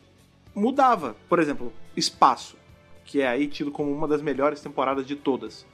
[0.55, 1.15] mudava.
[1.29, 2.57] Por exemplo, Espaço,
[3.05, 5.67] que é aí tido como uma das melhores temporadas de todas.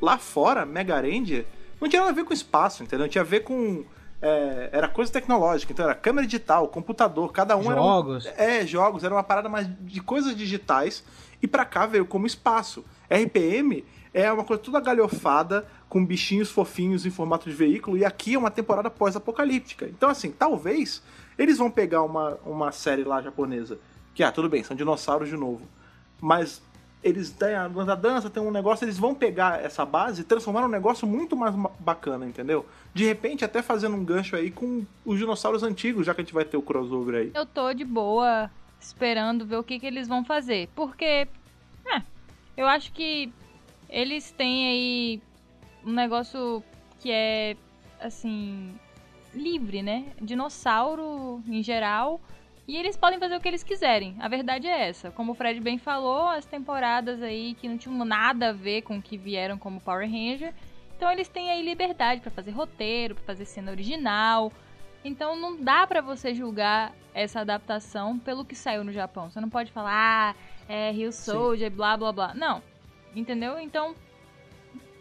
[0.00, 1.44] Lá fora, Mega Ranger
[1.80, 3.08] não tinha nada a ver com espaço, entendeu?
[3.08, 3.84] Tinha a ver com.
[4.22, 8.26] É, era coisa tecnológica, então era câmera digital, computador, cada um Jogos.
[8.26, 8.34] era.
[8.34, 11.04] Um, é, jogos, era uma parada mais de coisas digitais,
[11.42, 12.84] e pra cá veio como espaço.
[13.10, 18.34] RPM é uma coisa toda galhofada, com bichinhos fofinhos em formato de veículo, e aqui
[18.34, 19.86] é uma temporada pós-apocalíptica.
[19.86, 21.02] Então, assim, talvez
[21.36, 23.78] eles vão pegar uma, uma série lá japonesa,
[24.14, 25.66] que, ah, tudo bem, são dinossauros de novo,
[26.20, 26.62] mas
[27.02, 30.68] eles têm a dança, tem um negócio, eles vão pegar essa base e transformar num
[30.68, 32.64] negócio muito mais ma- bacana, entendeu?
[32.94, 36.34] De repente, até fazendo um gancho aí com os dinossauros antigos, já que a gente
[36.34, 37.32] vai ter o crossover aí.
[37.34, 40.68] Eu tô de boa esperando ver o que, que eles vão fazer.
[40.76, 41.26] Porque,
[41.86, 42.02] é,
[42.56, 43.32] eu acho que
[43.88, 45.22] eles têm aí
[45.84, 46.62] um negócio
[47.00, 47.56] que é,
[48.00, 48.72] assim,
[49.34, 50.06] livre, né?
[50.20, 52.20] Dinossauro em geral.
[52.66, 54.16] E eles podem fazer o que eles quiserem.
[54.20, 55.10] A verdade é essa.
[55.10, 58.98] Como o Fred bem falou, as temporadas aí que não tinham nada a ver com
[58.98, 60.54] o que vieram como Power Ranger.
[60.96, 64.52] Então eles têm aí liberdade pra fazer roteiro, pra fazer cena original.
[65.04, 69.28] Então não dá pra você julgar essa adaptação pelo que saiu no Japão.
[69.28, 70.34] Você não pode falar, ah,
[70.68, 72.34] é Rio Soldier, blá blá blá.
[72.34, 72.62] Não.
[73.14, 73.58] Entendeu?
[73.58, 73.96] Então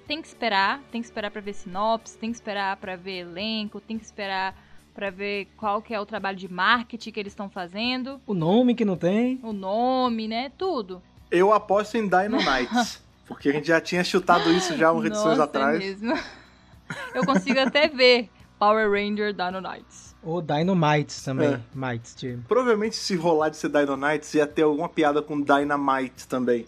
[0.08, 3.80] tem que esperar, tem que esperar pra ver sinopse, tem que esperar pra ver elenco,
[3.80, 4.56] tem que esperar
[4.94, 8.76] pra ver qual que é o trabalho de marketing que eles estão fazendo, O nome
[8.76, 9.40] que não tem.
[9.44, 10.52] o nome, né?
[10.58, 11.02] Tudo.
[11.30, 15.38] Eu aposto em Dino Knights, porque a gente já tinha chutado isso já umas edições
[15.38, 15.76] Nossa, atrás.
[15.76, 16.14] É mesmo.
[17.16, 20.12] Eu consigo até ver Power Ranger Dino Knights.
[20.24, 21.54] Ou Dynamites também.
[21.54, 21.60] É.
[21.74, 22.44] Mites, tipo.
[22.48, 26.66] Provavelmente se rolar de ser Dino Knights ia ter alguma piada com Dynamite também.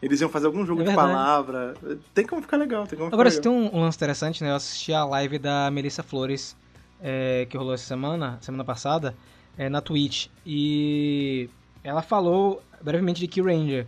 [0.00, 1.74] Eles iam fazer algum jogo É de palavra.
[2.12, 3.52] Tem como ficar legal, tem como ficar Agora, se legal.
[3.54, 4.50] tem um, um lance interessante, né?
[4.50, 6.56] Eu assisti a live da Melissa Flores,
[7.02, 9.14] é, que rolou essa semana, semana passada,
[9.58, 10.28] é, na Twitch.
[10.46, 11.48] E
[11.82, 13.86] ela falou brevemente de Key Ranger.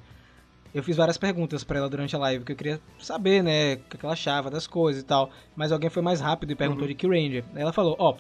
[0.75, 3.79] Eu fiz várias perguntas pra ela durante a live, porque eu queria saber, né, o
[3.91, 5.31] que que ela achava das coisas e tal.
[5.55, 7.45] Mas alguém foi mais rápido e perguntou de Key Ranger.
[7.55, 8.17] Ela falou, ó,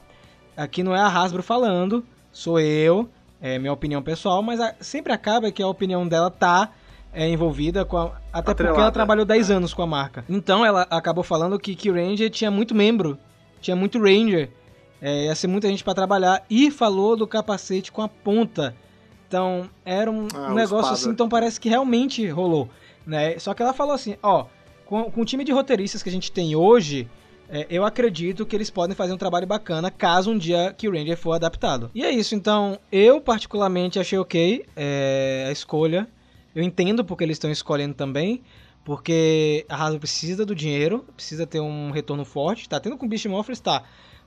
[0.56, 3.08] aqui não é a Hasbro falando, sou eu,
[3.40, 6.70] é minha opinião pessoal, mas a- sempre acaba que a opinião dela tá
[7.12, 8.92] é, envolvida com a, Até porque ela Atrelada.
[8.92, 10.24] trabalhou 10 anos com a marca.
[10.28, 13.18] Então ela acabou falando que Key Ranger tinha muito membro,
[13.60, 14.50] tinha muito Ranger,
[15.04, 18.74] é, ia ser muita gente pra trabalhar, e falou do capacete com a ponta.
[19.28, 20.92] Então era um, Ah, um o negócio espada.
[20.94, 22.70] assim, então parece que realmente rolou.
[23.06, 23.38] Né?
[23.38, 24.46] Só que ela falou assim, ó,
[24.86, 27.06] com, com o time de roteiristas que a gente tem hoje,
[27.50, 30.92] é, eu acredito que eles podem fazer um trabalho bacana caso um dia que o
[30.92, 31.90] Ranger for adaptado.
[31.94, 36.08] E é isso, então eu particularmente achei ok é, a escolha.
[36.54, 38.40] Eu entendo porque eles estão escolhendo também,
[38.84, 42.68] porque a Hasbro precisa do dinheiro, precisa ter um retorno forte.
[42.68, 43.82] Tá tendo com Beast Morphers, tá.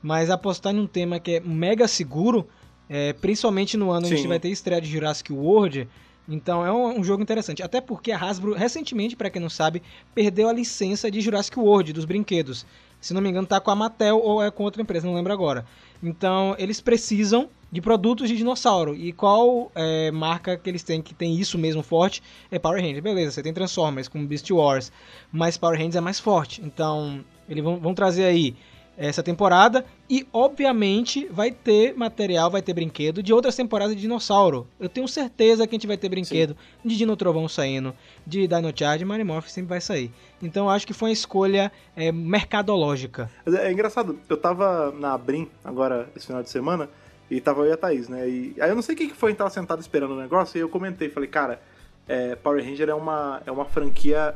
[0.08, 2.48] Mas apostar em um tema que é mega seguro,
[2.90, 4.30] é, principalmente no ano em que a gente Sim.
[4.30, 5.86] vai ter estreia de Jurassic World,
[6.30, 7.62] então é um, um jogo interessante.
[7.62, 9.84] Até porque a Hasbro, recentemente, pra quem não sabe,
[10.16, 12.66] perdeu a licença de Jurassic World, dos brinquedos.
[13.02, 15.34] Se não me engano, tá com a Mattel ou é com outra empresa, não lembro
[15.34, 15.66] agora.
[16.02, 18.96] Então, eles precisam de produtos de dinossauro.
[18.96, 22.24] E qual é, marca que eles têm que tem isso mesmo forte?
[22.50, 23.04] É Power Rangers.
[23.04, 24.90] Beleza, você tem Transformers com Beast Wars,
[25.34, 26.62] mas Power Rangers é mais forte.
[26.64, 28.56] Então, eles vão, vão trazer aí
[28.98, 34.68] essa temporada e obviamente vai ter material, vai ter brinquedo de outras temporadas de dinossauro.
[34.80, 37.94] Eu tenho certeza que a gente vai ter brinquedo de Dino Trovão saindo,
[38.26, 40.12] de Dino Charge, Mario Morph sempre vai sair.
[40.42, 43.30] Então eu acho que foi uma escolha é, mercadológica.
[43.46, 46.90] É, é engraçado, eu tava na Brim agora esse final de semana
[47.30, 48.28] e tava eu e a Thaís, né?
[48.28, 50.58] E aí eu não sei o que que foi, gente tava sentado esperando o negócio
[50.58, 51.62] e eu comentei, falei, cara,
[52.08, 54.36] é, Power Ranger é uma, é uma franquia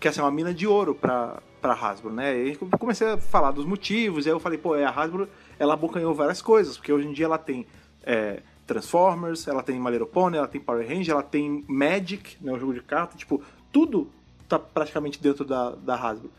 [0.00, 2.36] que assim, é uma mina de ouro pra, pra Hasbro, né?
[2.36, 5.28] E eu comecei a falar dos motivos, e aí eu falei, pô, é, a Hasbro,
[5.58, 7.66] ela abocanhou várias coisas, porque hoje em dia ela tem
[8.02, 12.52] é, Transformers, ela tem My Little Pony, ela tem Power Ranger, ela tem Magic, né,
[12.52, 13.42] o jogo de carta, tipo,
[13.72, 14.10] tudo
[14.48, 16.30] tá praticamente dentro da, da Hasbro.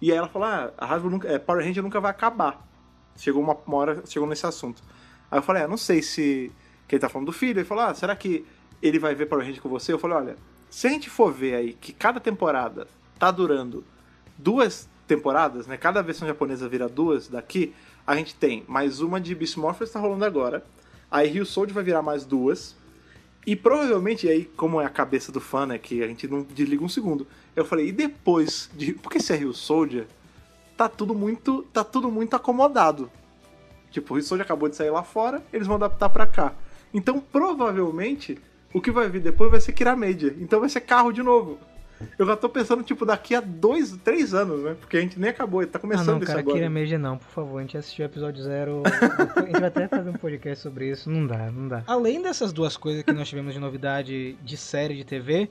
[0.00, 2.66] E aí ela falou, ah, a Hasbro nunca, é, Power Ranger nunca vai acabar.
[3.16, 4.82] Chegou uma, uma hora, chegou nesse assunto.
[5.30, 6.52] Aí eu falei, ah, não sei se...
[6.86, 8.46] Que ele tá falando do filho, ele falou, ah, será que
[8.80, 9.92] ele vai ver Power Ranger com você?
[9.92, 10.36] Eu falei, olha,
[10.70, 12.86] se a gente for ver aí que cada temporada
[13.18, 13.84] tá durando
[14.38, 15.76] duas temporadas, né?
[15.76, 17.74] Cada versão japonesa vira duas daqui,
[18.06, 20.64] a gente tem mais uma de Beast Morphers tá rolando agora.
[21.10, 22.76] Aí Rio Soldier vai virar mais duas.
[23.46, 26.84] E provavelmente, aí, como é a cabeça do fã, né, que a gente não desliga
[26.84, 28.92] um segundo, eu falei, e depois de.
[28.92, 30.06] Porque se é Rio Soldier,
[30.76, 31.62] tá tudo muito.
[31.72, 33.10] tá tudo muito acomodado.
[33.90, 36.54] Tipo, o Rio Soldier acabou de sair lá fora, eles vão adaptar pra cá.
[36.92, 38.38] Então, provavelmente,
[38.72, 40.34] o que vai vir depois vai ser Kira Media.
[40.38, 41.58] Então vai ser carro de novo.
[42.18, 44.76] Eu já tô pensando, tipo, daqui a dois, três anos, né?
[44.78, 46.70] Porque a gente nem acabou, tá Ah, começando não, isso cara, agora.
[46.70, 47.58] Kira não, por favor.
[47.58, 48.82] A gente assistiu o episódio zero.
[49.36, 51.10] a gente vai até fazer um podcast sobre isso.
[51.10, 51.82] Não dá, não dá.
[51.86, 55.48] Além dessas duas coisas que nós tivemos de novidade de série de TV,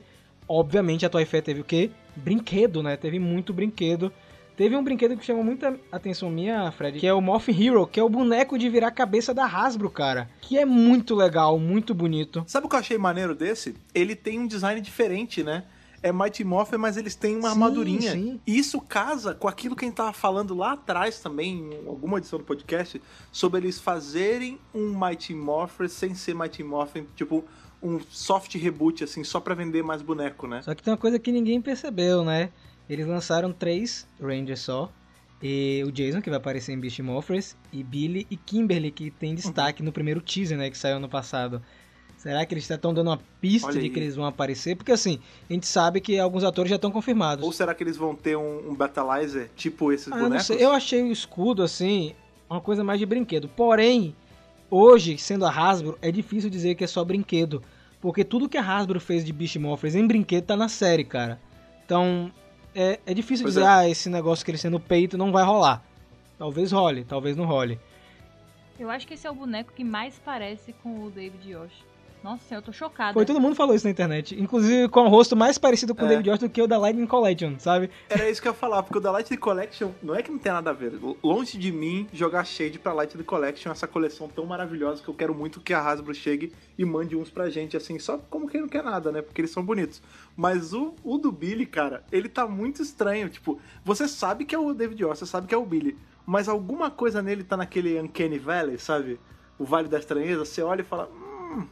[0.48, 1.92] obviamente a Toy Fair teve o quê?
[2.16, 2.96] Brinquedo, né?
[2.96, 4.12] Teve muito brinquedo.
[4.58, 8.00] Teve um brinquedo que chamou muita atenção minha, Fred, que é o Morph Hero, que
[8.00, 10.28] é o boneco de virar a cabeça da Hasbro, cara.
[10.42, 12.44] Que é muito legal, muito bonito.
[12.48, 13.76] Sabe o que eu achei maneiro desse?
[13.94, 15.64] Ele tem um design diferente, né?
[16.08, 18.12] É Mighty Morphin, mas eles têm uma Sim, armadurinha.
[18.12, 18.40] sim.
[18.46, 22.18] E isso casa com aquilo que a gente tava falando lá atrás também, em alguma
[22.18, 27.44] edição do podcast, sobre eles fazerem um Mighty Morphin sem ser Mighty Morphin, tipo
[27.82, 30.62] um soft reboot, assim, só pra vender mais boneco, né?
[30.64, 32.50] Só que tem uma coisa que ninguém percebeu, né?
[32.90, 34.92] Eles lançaram três Rangers só.
[35.42, 39.36] E o Jason, que vai aparecer em Beast Morphers, e Billy e Kimberly, que tem
[39.36, 40.70] destaque no primeiro teaser, né?
[40.70, 41.62] Que saiu ano passado.
[42.28, 43.90] Será que eles já estão dando uma pista Olha de aí.
[43.90, 44.76] que eles vão aparecer?
[44.76, 47.46] Porque assim, a gente sabe que alguns atores já estão confirmados.
[47.46, 50.46] Ou será que eles vão ter um, um Battleizer tipo esses Ah, não bonecos?
[50.48, 50.64] sei.
[50.64, 52.14] Eu achei o escudo, assim,
[52.50, 53.48] uma coisa mais de brinquedo.
[53.48, 54.14] Porém,
[54.70, 57.64] hoje, sendo a Hasbro, é difícil dizer que é só brinquedo.
[58.02, 61.40] Porque tudo que a Hasbro fez de Beast Morphers em brinquedo tá na série, cara.
[61.86, 62.32] Então,
[62.76, 63.70] é, é difícil Pois dizer, é.
[63.70, 65.82] ah, esse negócio têm no peito não vai rolar.
[66.38, 67.80] Talvez role, talvez não role.
[68.80, 71.84] Eu acho que esse é o boneco que mais parece com o David Yoshi.
[72.24, 73.14] Nossa, eu tô chocada.
[73.14, 74.40] Foi, todo mundo falou isso na internet.
[74.40, 76.10] Inclusive com o rosto mais parecido com o É.
[76.10, 77.90] David Josh do que o da Lightning Collection, sabe?
[78.10, 80.40] Era isso que eu ia falar, porque o da Light Collection não é que não
[80.40, 80.94] tem nada a ver.
[81.24, 85.34] Longe de mim jogar shade pra Light Collection, essa coleção tão maravilhosa que eu quero
[85.34, 88.68] muito que a Hasbro chegue e mande uns pra gente, assim, só como quem não
[88.68, 89.22] quer nada, né?
[89.22, 90.02] Porque eles são bonitos.
[90.36, 93.30] Mas o, o do Billy, cara, ele tá muito estranho.
[93.30, 96.50] Tipo, você sabe que é o David Orr, você sabe que é o Billy, mas
[96.50, 99.20] alguma coisa nele tá naquele Uncanny Valley, sabe?
[99.58, 101.10] O Vale da Estranheza, você olha e fala.
[101.10, 101.66] Hum,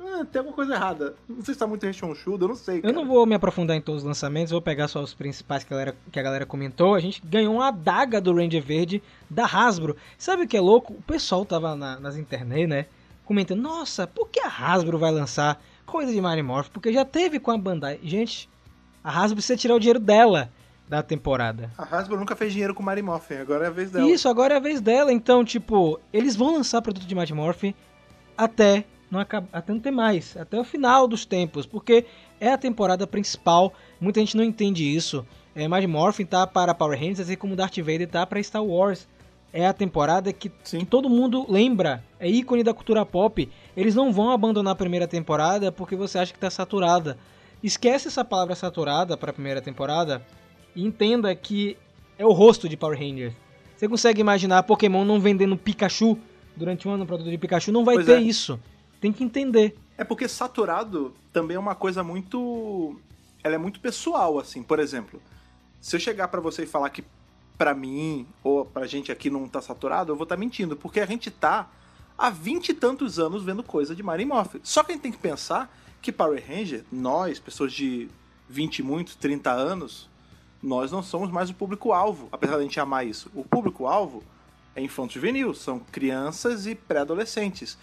[0.00, 1.14] hum, tem alguma coisa errada.
[1.28, 2.78] Não sei se tá muito rechonchudo, eu não sei.
[2.78, 2.94] Eu cara.
[2.94, 5.76] não vou me aprofundar em todos os lançamentos, vou pegar só os principais que a
[5.76, 6.94] galera, que a galera comentou.
[6.94, 9.96] A gente ganhou uma adaga do Ranger Verde da Hasbro.
[10.18, 10.94] Sabe o que é louco?
[10.94, 12.86] O pessoal tava na- nas internet, né?
[13.24, 16.68] Comentando, nossa, por que a Hasbro vai lançar coisa de Mighty Morph?
[16.68, 18.00] Porque já teve com a Bandai.
[18.02, 18.48] Gente,
[19.04, 20.50] a Hasbro precisa tirar o dinheiro dela
[20.88, 21.70] da temporada.
[21.78, 24.10] A Hasbro nunca fez dinheiro com Mary Morphin, agora é a vez dela.
[24.10, 25.12] Isso, agora é a vez dela.
[25.12, 27.62] Então, tipo, eles vão lançar produto de Mighty Morph
[28.36, 30.36] até não, acaba, até não ter mais.
[30.36, 31.66] Até o final dos tempos.
[31.66, 32.04] Porque
[32.40, 33.72] é a temporada principal.
[34.00, 35.26] Muita gente não entende isso.
[35.54, 39.08] É, Mighty Morphin tá para Power Rangers, assim como Darth Vader tá para Star Wars.
[39.52, 42.04] É a temporada que, que todo mundo lembra.
[42.20, 43.48] É ícone da cultura pop.
[43.76, 47.18] Eles não vão abandonar a primeira temporada porque você acha que tá saturada.
[47.62, 50.24] Esquece essa palavra saturada para a primeira temporada
[50.74, 51.76] e entenda que
[52.16, 53.34] é o rosto de Power Rangers.
[53.76, 56.16] Você consegue imaginar Pokémon não vendendo Pikachu
[56.56, 57.72] durante um ano, produto de Pikachu?
[57.72, 58.20] Não vai Pois ter é.
[58.20, 58.60] isso.
[59.00, 59.76] Tem que entender.
[59.96, 63.00] É porque saturado também é uma coisa muito.
[63.42, 64.62] Ela é muito pessoal, assim.
[64.62, 65.20] Por exemplo,
[65.80, 67.04] se eu chegar pra você e falar que
[67.56, 70.76] pra mim ou pra gente aqui não tá saturado, eu vou estar mentindo.
[70.76, 71.70] Porque a gente tá
[72.16, 74.60] há vinte e tantos anos vendo coisa de Mighty Morphin.
[74.62, 78.08] Só que a gente tem que pensar que Power Ranger, nós, pessoas de
[78.48, 80.08] 20 e muitos, 30 anos,
[80.62, 83.30] nós não somos mais o público-alvo, apesar de a gente amar isso.
[83.34, 84.22] O público-alvo
[84.74, 87.78] é infanto juvenil, são crianças e pré-adolescentes.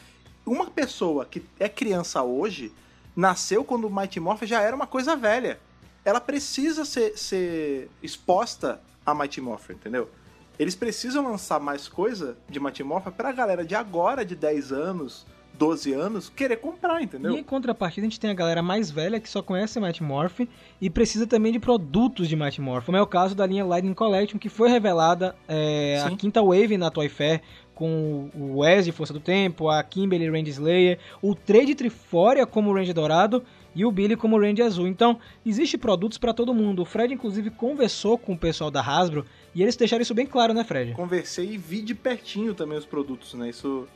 [0.48, 2.72] Uma pessoa que é criança hoje
[3.16, 5.60] nasceu quando o Mighty Morphin já era uma coisa velha.
[6.06, 10.10] Ela precisa ser, ser exposta a Mighty Morphin, entendeu?
[10.58, 15.26] Eles precisam lançar mais coisa de Mighty Morphin pra galera de agora, de 10 anos,
[15.58, 17.34] 12 anos, querer comprar, entendeu?
[17.34, 20.42] E em contrapartida, a gente tem a galera mais velha que só conhece Mighty Morph
[20.80, 22.86] e precisa também de produtos de Mighty Morph.
[22.86, 26.78] Como é o caso da linha Lightning Collection, que foi revelada é, a quinta Wave
[26.78, 27.42] na Toy Fair,
[27.78, 32.74] com o Wes de Força do Tempo, a Kimberly Range Slayer, o Trade Trifória como
[32.74, 33.44] Range Dourado
[33.76, 34.88] e o Billy como Range Azul.
[34.88, 36.82] Então, existe produtos para todo mundo.
[36.82, 40.56] O Fred, inclusive, conversou com o pessoal da Hasbro e eles deixaram isso bem claro,
[40.56, 40.94] né, Fred?
[40.94, 43.48] Conversei e vi de pertinho também os produtos, né?
[43.48, 43.88] Isso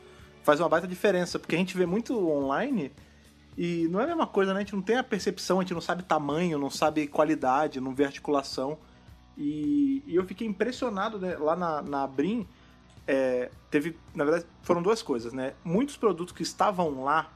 [0.43, 2.91] faz uma baita diferença, porque a gente vê muito online
[3.58, 4.60] e não é a mesma coisa, né?
[4.60, 7.95] A gente não tem a percepção, a gente não sabe tamanho, não sabe qualidade, não
[7.95, 8.78] vê articulação.
[9.36, 11.36] E, e eu fiquei impressionado né?
[11.38, 12.10] lá na, na.
[13.08, 15.54] É, teve, na verdade, foram duas coisas, né?
[15.64, 17.32] Muitos produtos que estavam lá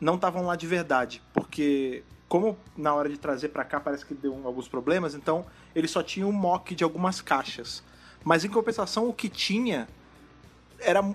[0.00, 4.14] não estavam lá de verdade, porque como na hora de trazer pra cá parece que
[4.14, 7.82] deu alguns problemas, então ele só tinha um mock de algumas caixas.
[8.24, 9.88] Mas em compensação, o que tinha
[10.78, 11.14] era um-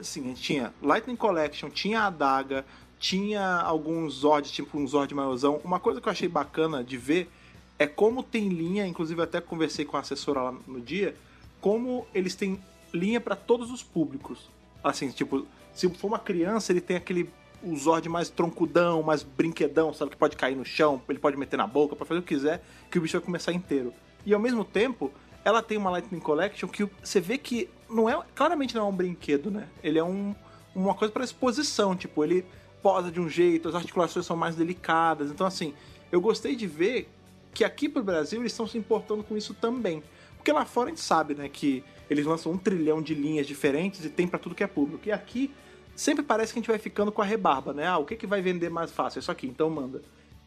[0.00, 2.64] assim, tinha Lightning Collection, tinha a adaga,
[2.98, 5.60] tinha alguns Zords, tipo um Zord maiozão.
[5.64, 7.30] Uma coisa que eu achei bacana de ver
[7.78, 11.16] é como tem linha, inclusive até conversei com a assessora lá no dia,
[11.60, 12.62] como eles têm
[12.94, 14.48] linha para todos os públicos.
[14.82, 17.28] Assim, tipo, se for uma criança, ele tem aquele
[17.62, 20.10] o Zord mais troncudão, mais brinquedão, sabe?
[20.10, 22.62] Que pode cair no chão, ele pode meter na boca, pode fazer o que quiser,
[22.90, 23.92] que o bicho vai começar inteiro.
[24.26, 25.10] E ao mesmo tempo,
[25.44, 28.94] ela tem uma Lightning Collection que você vê que não é claramente não é um
[28.94, 29.68] brinquedo, né?
[29.82, 30.34] Ele é um,
[30.74, 32.44] uma coisa para exposição, tipo, ele
[32.82, 35.30] posa de um jeito, as articulações são mais delicadas.
[35.30, 35.74] Então assim,
[36.12, 37.10] eu gostei de ver
[37.54, 40.02] que aqui pro Brasil eles estão se importando com isso também.
[40.36, 44.04] Porque lá fora a gente sabe, né, que eles lançam um trilhão de linhas diferentes
[44.04, 45.08] e tem para tudo que é público.
[45.08, 45.50] E aqui
[45.96, 47.86] sempre parece que a gente vai ficando com a rebarba, né?
[47.86, 49.20] Ah, o que, que vai vender mais fácil?
[49.20, 50.02] Isso aqui, então manda.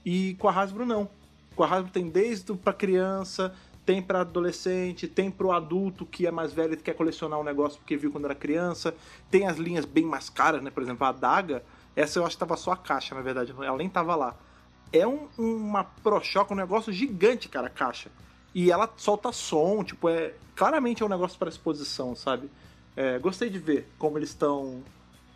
[0.06, 1.10] E com a Hasbro não.
[1.56, 3.54] Com a Hasbro tem desde para criança,
[3.86, 7.80] tem para adolescente, tem pro adulto que é mais velho e quer colecionar um negócio
[7.80, 8.94] porque viu quando era criança.
[9.32, 10.70] Tem as linhas bem mais caras, né?
[10.70, 11.64] Por exemplo, a Daga,
[11.96, 14.36] essa eu acho que tava só a caixa, na verdade, ela nem tava lá.
[14.92, 18.12] É um, uma ProShock, um negócio gigante, cara, a caixa.
[18.58, 22.50] E ela solta som, tipo, é claramente é um negócio para exposição, sabe?
[22.96, 24.82] É, gostei de ver como eles estão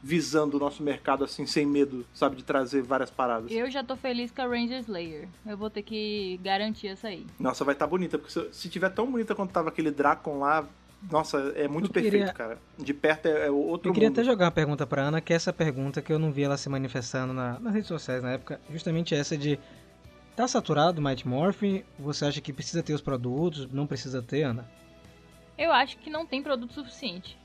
[0.01, 3.51] visando o nosso mercado assim, sem medo, sabe, de trazer várias paradas.
[3.51, 5.28] Eu já tô feliz com a Ranger Slayer.
[5.45, 7.28] Eu vou ter que garantir essa aí.
[7.39, 10.39] Nossa, vai estar tá bonita, porque se, se tiver tão bonita quanto tava aquele Dracon
[10.39, 10.65] lá,
[11.11, 12.57] nossa, é muito Eu perfeito, queria- cara.
[12.76, 14.17] De perto é, é outro Eu queria mundo.
[14.17, 16.57] até jogar uma pergunta pra Ana, que é essa pergunta que eu não vi ela
[16.57, 19.59] se manifestando na- nas redes sociais na época, justamente essa de
[20.41, 21.83] tá saturado o Might Morphin?
[21.99, 23.71] Você acha que precisa ter os produtos?
[23.71, 24.69] Não precisa ter, Ana?
[25.57, 27.37] Eu acho que não tem produto suficiente.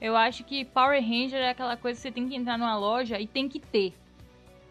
[0.00, 3.20] Eu acho que Power Ranger é aquela coisa que você tem que entrar numa loja
[3.20, 3.94] e tem que ter.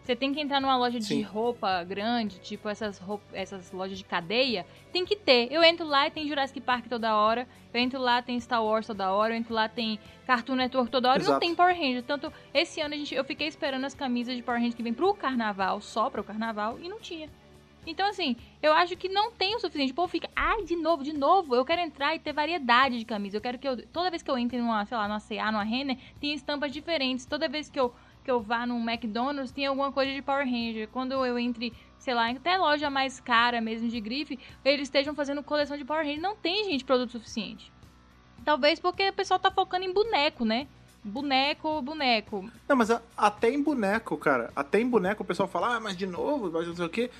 [0.02, 1.22] Você tem que entrar numa loja de Sim.
[1.22, 5.50] roupa grande, tipo essas, roupa- essas lojas de cadeia, tem que ter.
[5.50, 8.86] Eu entro lá e tem Jurassic Park toda hora, eu entro lá tem Star Wars
[8.86, 11.40] toda hora, eu entro lá tem Cartoon Network toda hora e não Exato.
[11.40, 12.02] tem Power Ranger.
[12.02, 14.92] Tanto esse ano a gente, eu fiquei esperando as camisas de Power Ranger que vem
[14.92, 17.30] pro carnaval, só pro carnaval, e não tinha.
[17.86, 19.92] Então, assim, eu acho que não tem o suficiente.
[19.92, 21.54] O povo fica, ai, de novo, de novo.
[21.54, 23.34] Eu quero entrar e ter variedade de camisas.
[23.34, 23.86] Eu quero que eu.
[23.88, 27.26] Toda vez que eu entre numa, sei lá, numa CA, numa Renner, tenha estampas diferentes.
[27.26, 30.88] Toda vez que eu, que eu vá num McDonald's, tem alguma coisa de Power Ranger.
[30.88, 35.42] Quando eu entre, sei lá, até loja mais cara mesmo de grife, eles estejam fazendo
[35.42, 36.20] coleção de Power Ranger.
[36.22, 37.70] Não tem, gente, produto suficiente.
[38.44, 40.66] Talvez porque o pessoal tá focando em boneco, né?
[41.02, 42.48] Boneco, boneco.
[42.66, 44.50] Não, mas a- até em boneco, cara.
[44.56, 47.10] Até em boneco o pessoal fala, ah, mas de novo, mas não sei o quê.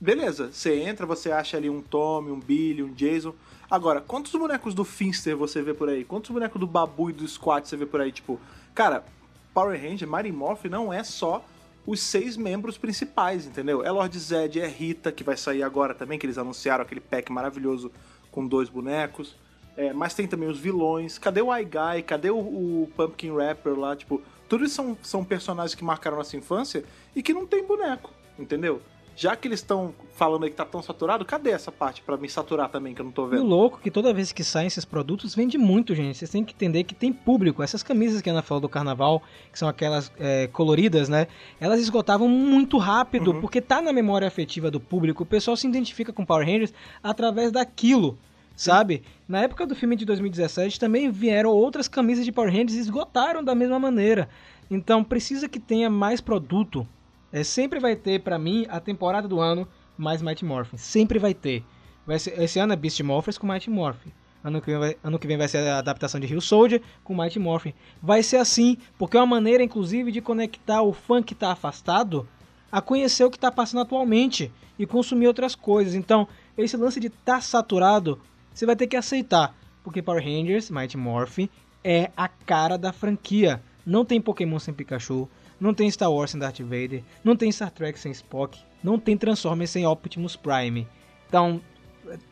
[0.00, 3.34] Beleza, você entra, você acha ali um Tommy, um Billy, um Jason.
[3.70, 6.04] Agora, quantos bonecos do Finster você vê por aí?
[6.04, 8.10] Quantos bonecos do Babu e do Squat você vê por aí?
[8.10, 8.40] Tipo,
[8.74, 9.04] cara,
[9.52, 11.44] Power Ranger, Mighty Morph não é só
[11.86, 13.84] os seis membros principais, entendeu?
[13.84, 17.30] É Lord Zed, é Rita, que vai sair agora também, que eles anunciaram aquele pack
[17.30, 17.92] maravilhoso
[18.30, 19.36] com dois bonecos.
[19.76, 21.18] É, mas tem também os vilões.
[21.18, 22.02] Cadê o Guy?
[22.06, 23.94] Cadê o, o Pumpkin Rapper lá?
[23.94, 26.84] Tipo, tudo isso são, são personagens que marcaram nossa infância
[27.14, 28.80] e que não tem boneco, entendeu?
[29.16, 32.28] Já que eles estão falando aí que tá tão saturado, cadê essa parte pra me
[32.28, 33.44] saturar também, que eu não tô E o vendo?
[33.44, 36.16] louco é que toda vez que saem esses produtos, vende muito, gente.
[36.16, 37.62] Vocês têm que entender que tem público.
[37.62, 41.26] Essas camisas que a Ana falou do carnaval, que são aquelas é, coloridas, né?
[41.60, 43.40] Elas esgotavam muito rápido, Uhum.
[43.40, 45.22] porque tá na memória afetiva do público.
[45.22, 48.18] O pessoal se identifica com Power Rangers através daquilo,
[48.56, 49.02] sabe?
[49.28, 53.44] Na época do filme de 2017 também vieram outras camisas de Power Rangers e esgotaram
[53.44, 54.28] da mesma maneira.
[54.70, 56.86] Então precisa que tenha mais produto.
[57.32, 59.66] É, sempre vai ter, pra mim, a temporada do ano
[59.96, 60.76] mais Mighty Morphin.
[60.76, 61.64] Sempre vai ter.
[62.06, 64.10] Vai ser, esse ano é Beast Morphers com Mighty Morphin.
[64.42, 67.14] Ano que, vem vai, ano que vem vai ser a adaptação de Hill Soldier com
[67.14, 67.74] Mighty Morphin.
[68.02, 72.26] Vai ser assim, porque é uma maneira, inclusive, de conectar o fã que está afastado
[72.72, 75.94] a conhecer o que está passando atualmente e consumir outras coisas.
[75.94, 76.26] Então,
[76.56, 78.20] esse lance de estar tá saturado,
[78.54, 79.54] você vai ter que aceitar.
[79.82, 81.48] Porque Power Rangers, Mighty Morphin,
[81.82, 83.62] é a cara da franquia.
[83.84, 85.28] Não tem Pokémon sem Pikachu,
[85.60, 89.16] não tem Star Wars sem Darth Vader, não tem Star Trek sem Spock, não tem
[89.16, 90.88] Transformers sem Optimus Prime.
[91.28, 91.60] Então,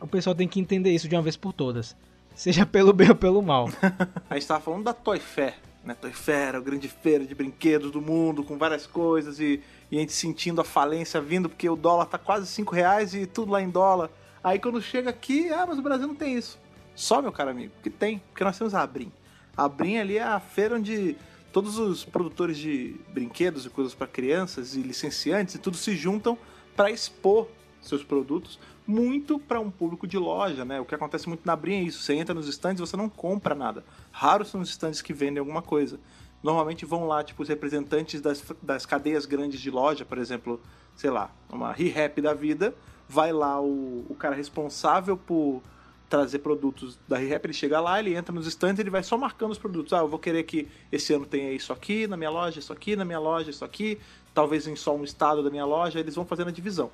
[0.01, 1.95] o pessoal tem que entender isso de uma vez por todas.
[2.35, 3.69] Seja pelo bem ou pelo mal.
[4.29, 5.93] A gente tava falando da Toy Fair, né?
[5.93, 9.61] Toy Fair, a grande feira de brinquedos do mundo, com várias coisas e,
[9.91, 13.25] e a gente sentindo a falência vindo porque o dólar tá quase 5 reais e
[13.25, 14.09] tudo lá em dólar.
[14.43, 16.57] Aí quando chega aqui, ah, mas o Brasil não tem isso.
[16.95, 19.11] Só, meu caro amigo, que tem, porque nós temos a Abrim.
[19.55, 21.15] A Abrim ali é a feira onde
[21.51, 26.37] todos os produtores de brinquedos e coisas para crianças e licenciantes e tudo se juntam
[26.75, 27.47] para expor
[27.81, 30.81] seus produtos muito para um público de loja, né?
[30.81, 32.01] O que acontece muito na Abrim é isso.
[32.01, 33.85] Você entra nos stands você não compra nada.
[34.11, 35.99] Raros são os stands que vendem alguma coisa.
[36.41, 40.59] Normalmente vão lá, tipo, os representantes das, das cadeias grandes de loja, por exemplo,
[40.95, 42.73] sei lá, uma Re-Rap da vida,
[43.07, 45.61] vai lá o, o cara responsável por,
[46.09, 49.51] trazer produtos da ReHap, ele chega lá, ele entra nos stands, ele vai só marcando
[49.51, 49.93] os produtos.
[49.93, 52.95] Ah, eu vou querer que esse ano tenha isso aqui na minha loja, isso aqui
[52.95, 53.99] na minha loja, isso aqui,
[54.33, 56.91] talvez em só um estado da minha loja, eles vão fazendo a divisão.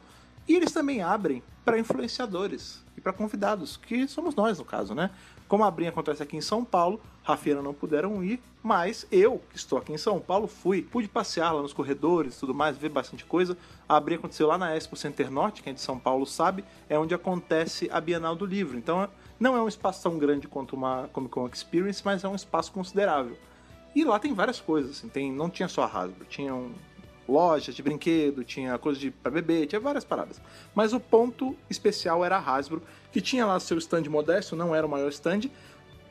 [0.48, 5.10] E eles também abrem para influenciadores e para convidados, que somos nós no caso, né?
[5.48, 9.58] Como a Abrinha acontece aqui em São Paulo, Rafiana não puderam ir, mas eu, que
[9.58, 10.82] estou aqui em São Paulo, fui.
[10.82, 13.58] Pude passear lá nos corredores e tudo mais, ver bastante coisa.
[13.88, 16.98] A Abrinha aconteceu lá na Expo Center Norte, quem é de São Paulo sabe, é
[16.98, 18.78] onde acontece a Bienal do Livro.
[18.78, 19.08] Então
[19.40, 22.72] não é um espaço tão grande quanto uma Comic Con Experience, mas é um espaço
[22.72, 23.38] considerável.
[23.96, 26.74] E lá tem várias coisas, assim, tem, não tinha só a Hasbro, tinha um,
[27.28, 30.42] lojas de brinquedo, tinha coisa de para beber, tinha várias paradas.
[30.74, 34.86] Mas o ponto especial era a Hasbro, que tinha lá seu stand modesto, não era
[34.86, 35.50] o maior stand,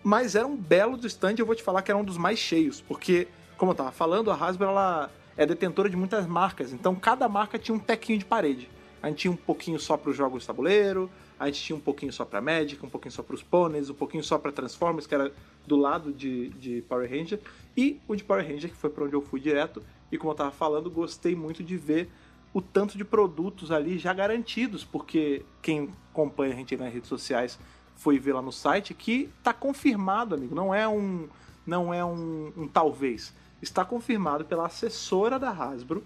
[0.02, 2.38] mas era um belo do stand, eu vou te falar que era um dos mais
[2.38, 6.94] cheios, porque, como eu tava falando, a Hasbro ela é detentora de muitas marcas, então
[6.94, 8.68] cada marca tinha um tequinho de parede.
[9.02, 11.80] A gente tinha um pouquinho só para os jogos de tabuleiro, a gente tinha um
[11.80, 15.06] pouquinho só para Magic, um pouquinho só para os pôneis, um pouquinho só para Transformers,
[15.06, 15.32] que era
[15.66, 17.40] do lado de, de Power Ranger,
[17.76, 19.82] e o de Power Ranger, que foi para onde eu fui direto,
[20.14, 22.08] e como eu tava falando, gostei muito de ver
[22.52, 27.58] o tanto de produtos ali já garantidos, porque quem acompanha a gente nas redes sociais
[27.96, 30.54] foi ver lá no site que tá confirmado, amigo.
[30.54, 31.28] Não é um,
[31.66, 33.34] não é um, um talvez.
[33.60, 36.04] Está confirmado pela assessora da Hasbro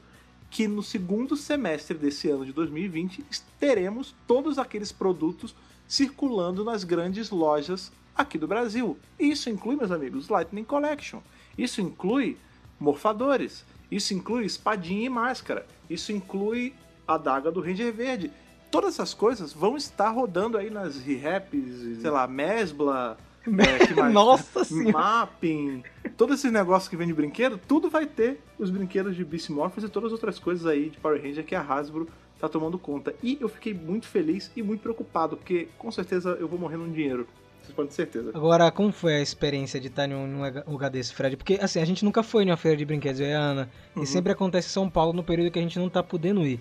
[0.51, 3.23] que no segundo semestre desse ano de 2020
[3.61, 5.55] teremos todos aqueles produtos
[5.87, 8.99] circulando nas grandes lojas aqui do Brasil.
[9.19, 11.21] Isso inclui, meus amigos, Lightning Collection.
[11.59, 12.39] Isso inclui
[12.81, 13.67] morfadores.
[13.91, 15.67] Isso inclui espadinha e máscara.
[15.89, 16.75] Isso inclui
[17.07, 18.31] a daga do Ranger Verde.
[18.71, 23.17] Todas essas coisas vão estar rodando aí nas rehaps, sei lá, Mesbla,
[23.49, 24.09] é?
[24.11, 24.93] Nossa senhora.
[24.93, 25.83] Mapping,
[26.17, 29.85] todos esses negócios que vem de brinquedo, tudo vai ter os brinquedos de Beast Morphers
[29.85, 32.09] e todas as outras coisas aí de Power Ranger que a Hasbro
[32.39, 33.15] tá tomando conta.
[33.23, 36.91] E eu fiquei muito feliz e muito preocupado, porque com certeza eu vou morrer num
[36.93, 37.27] dinheiro.
[37.69, 38.31] Vocês podem ter certeza.
[38.35, 41.37] Agora, como foi a experiência de estar em um, lugar desse, Fred?
[41.37, 43.71] Porque, assim, a gente nunca foi numa feira de brinquedos, eu e a Ana.
[43.95, 44.03] Uhum.
[44.03, 46.61] E sempre acontece em São Paulo no período que a gente não tá podendo ir.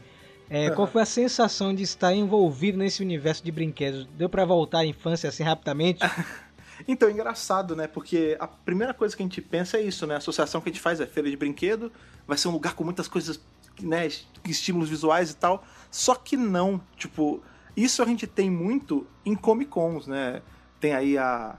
[0.49, 4.05] É, Qual foi a sensação de estar envolvido nesse universo de brinquedos?
[4.17, 5.99] Deu pra voltar à infância assim rapidamente?
[6.87, 7.87] Então, é engraçado, né?
[7.87, 10.13] Porque a primeira coisa que a gente pensa é isso, né?
[10.13, 11.91] A associação que a gente faz é feira de brinquedo,
[12.27, 13.41] vai ser um lugar com muitas coisas,
[13.81, 14.07] né?
[14.45, 15.65] Estímulos visuais e tal.
[15.89, 16.79] Só que não.
[16.95, 17.41] Tipo,
[17.75, 20.43] isso a gente tem muito em Comic Cons, né?
[20.79, 21.55] Tem aí a.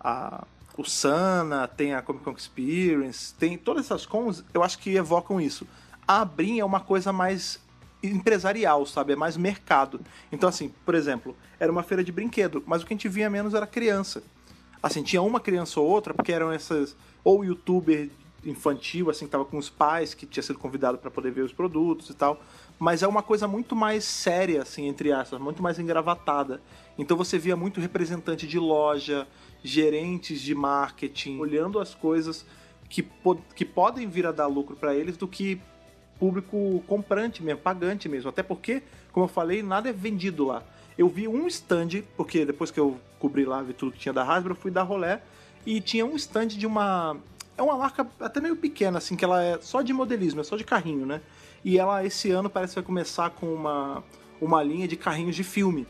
[0.00, 0.44] a
[0.76, 5.40] o Sana, tem a Comic Con Experience, tem todas essas cons, eu acho que evocam
[5.40, 5.66] isso.
[6.06, 7.60] A Abrin é uma coisa mais
[8.00, 9.12] empresarial, sabe?
[9.12, 10.00] É mais mercado.
[10.30, 13.28] Então, assim, por exemplo, era uma feira de brinquedo, mas o que a gente via
[13.28, 14.22] menos era criança.
[14.82, 16.96] Assim, tinha uma criança ou outra, porque eram essas.
[17.24, 18.08] Ou youtuber
[18.44, 21.52] infantil, assim, que tava com os pais, que tinha sido convidado para poder ver os
[21.52, 22.40] produtos e tal.
[22.78, 26.62] Mas é uma coisa muito mais séria, assim, entre aspas, muito mais engravatada.
[26.98, 29.26] Então você via muito representante de loja,
[29.62, 32.44] gerentes de marketing, olhando as coisas
[32.88, 35.60] que, po que podem vir a dar lucro para eles do que
[36.18, 38.28] público comprante mesmo, pagante mesmo.
[38.28, 38.82] Até porque,
[39.12, 40.62] como eu falei, nada é vendido lá.
[40.96, 44.24] Eu vi um stand, porque depois que eu cobri lá, vi tudo que tinha da
[44.24, 45.22] Hasbro, eu fui dar rolé
[45.64, 47.16] e tinha um stand de uma.
[47.56, 50.56] É uma marca até meio pequena, assim, que ela é só de modelismo, é só
[50.56, 51.20] de carrinho, né?
[51.64, 54.02] E ela, esse ano, parece que vai começar com uma,
[54.40, 55.86] uma linha de carrinhos de filme.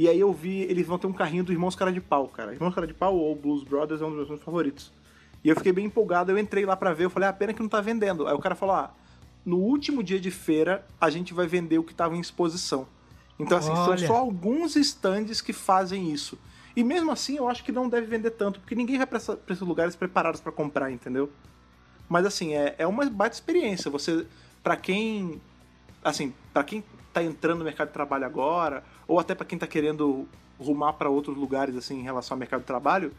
[0.00, 2.54] E aí eu vi, eles vão ter um carrinho do Irmãos Cara de Pau, cara.
[2.54, 4.90] Irmãos Cara de Pau ou Blues Brothers é um dos meus favoritos.
[5.44, 7.60] E eu fiquei bem empolgado, eu entrei lá pra ver, eu falei, ah, pena que
[7.60, 8.26] não tá vendendo.
[8.26, 8.94] Aí o cara falou, ah,
[9.44, 12.88] no último dia de feira, a gente vai vender o que tava em exposição.
[13.38, 13.98] Então, assim, Olha.
[13.98, 16.38] são só alguns stands que fazem isso.
[16.74, 19.60] E mesmo assim, eu acho que não deve vender tanto, porque ninguém vai pra esses
[19.60, 21.30] lugares preparados pra comprar, entendeu?
[22.08, 23.90] Mas assim, é, é uma baita experiência.
[23.90, 24.26] Você,
[24.62, 25.42] pra quem,
[26.04, 26.82] assim, para quem
[27.12, 30.28] tá entrando no mercado de trabalho agora, ou até pra quem tá querendo
[30.58, 33.12] rumar pra outros lugares assim em relação ao mercado de trabalho,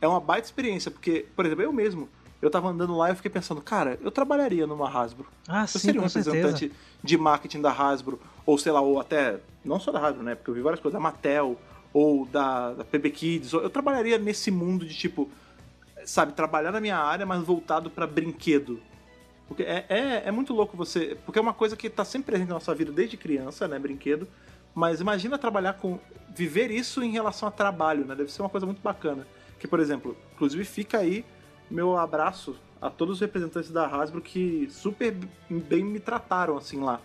[0.00, 2.08] é uma baita experiência, porque, por exemplo, eu mesmo,
[2.42, 5.26] eu tava andando lá e eu fiquei pensando, cara, eu trabalharia numa Hasbro.
[5.48, 6.36] Ah, Eu sim, seria um com certeza.
[6.36, 6.72] representante
[7.02, 10.34] de marketing da Hasbro, ou sei lá, ou até, não só da Hasbro, né?
[10.34, 11.58] Porque eu vi várias coisas, da Mattel,
[11.92, 13.54] ou da, da PB Kids.
[13.54, 15.28] ou- Eu trabalharia nesse mundo de tipo,
[16.04, 18.80] sabe, trabalhar na minha área, mas voltado pra brinquedo.
[19.48, 21.16] Porque é, é, é muito louco você.
[21.24, 23.78] Porque é uma coisa que tá sempre presente na nossa vida desde criança, né?
[23.78, 24.28] Brinquedo.
[24.74, 25.98] Mas imagina trabalhar com.
[26.34, 28.14] viver isso em relação a trabalho, né?
[28.14, 29.26] Deve ser uma coisa muito bacana.
[29.58, 31.24] Que, por exemplo, inclusive fica aí
[31.70, 35.14] meu abraço a todos os representantes da Hasbro que super
[35.50, 37.00] bem me trataram assim lá.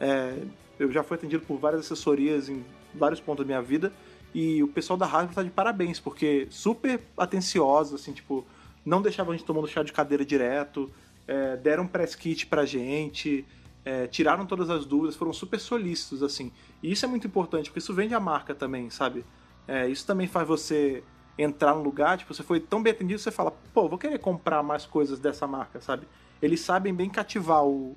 [0.00, 0.38] É,
[0.78, 3.92] eu já fui atendido por várias assessorias em vários pontos da minha vida
[4.34, 8.46] e o pessoal da Hasbro tá de parabéns, porque super atencioso, assim, tipo,
[8.84, 10.90] não deixavam a gente tomando chá de cadeira direto,
[11.28, 13.44] é, deram press kit pra gente,
[13.84, 16.50] é, tiraram todas as dúvidas, foram super solícitos, assim.
[16.82, 19.24] E isso é muito importante, porque isso vende a marca também, sabe?
[19.66, 21.04] É, isso também faz você
[21.38, 24.62] entrar num lugar, tipo, você foi tão bem atendido, você fala, pô, vou querer comprar
[24.62, 26.08] mais coisas dessa marca, sabe?
[26.42, 27.96] Eles sabem bem cativar o,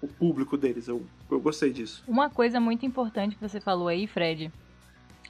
[0.00, 0.88] o público deles.
[0.88, 2.02] Eu, eu gostei disso.
[2.08, 4.50] Uma coisa muito importante que você falou aí, Fred,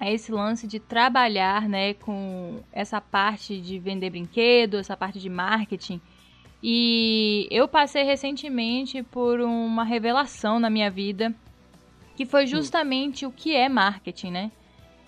[0.00, 5.28] é esse lance de trabalhar, né, com essa parte de vender brinquedo, essa parte de
[5.28, 6.00] marketing.
[6.62, 11.34] E eu passei recentemente por uma revelação na minha vida,
[12.14, 14.52] que foi justamente o que é marketing, né?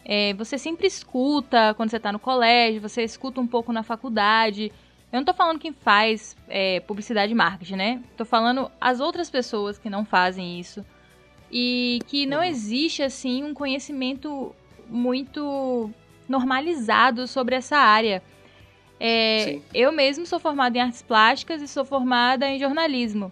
[0.04, 4.72] É, você sempre escuta quando você está no colégio, você escuta um pouco na faculdade.
[5.12, 8.02] Eu não tô falando quem faz é, publicidade e marketing, né?
[8.16, 10.84] Tô falando as outras pessoas que não fazem isso.
[11.50, 14.52] E que não existe, assim, um conhecimento
[14.88, 15.90] muito
[16.28, 18.22] normalizado sobre essa área.
[19.06, 23.30] É, eu mesmo sou formada em artes plásticas e sou formada em jornalismo.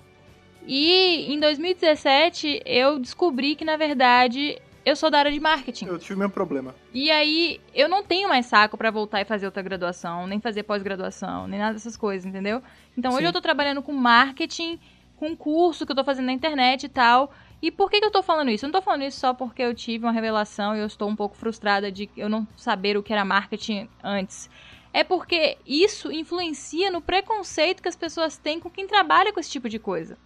[0.66, 5.86] E em 2017 eu descobri que, na verdade, eu sou da área de marketing.
[5.86, 6.74] Eu tive o mesmo problema.
[6.92, 10.62] E aí, eu não tenho mais saco pra voltar e fazer outra graduação, nem fazer
[10.64, 12.62] pós-graduação, nem nada dessas coisas, entendeu?
[12.94, 13.28] Então, hoje Sim.
[13.28, 14.78] eu tô trabalhando com marketing,
[15.16, 17.32] com curso que eu tô fazendo na internet e tal.
[17.62, 18.66] E por que, que eu tô falando isso?
[18.66, 21.16] Eu não tô falando isso só porque eu tive uma revelação e eu estou um
[21.16, 24.50] pouco frustrada de eu não saber o que era marketing antes.
[24.93, 29.51] É porque isso influencia no preconceito que as pessoas têm com quem trabalha com esse
[29.51, 30.18] tipo de coisa.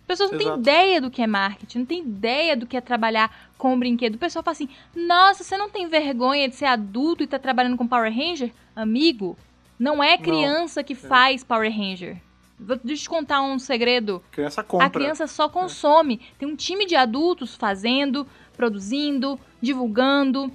[0.00, 0.60] As pessoas não têm Exato.
[0.60, 4.16] ideia do que é marketing, não têm ideia do que é trabalhar com brinquedo.
[4.16, 7.76] O pessoal fala assim: nossa, você não tem vergonha de ser adulto e tá trabalhando
[7.76, 8.52] com Power Ranger?
[8.74, 9.38] Amigo,
[9.78, 12.20] não é criança que faz Power Ranger.
[12.58, 14.22] Vou deixa eu te contar um segredo.
[14.30, 14.86] Criança compra.
[14.86, 16.20] A criança só consome.
[16.38, 18.26] Tem um time de adultos fazendo,
[18.56, 20.52] produzindo, divulgando,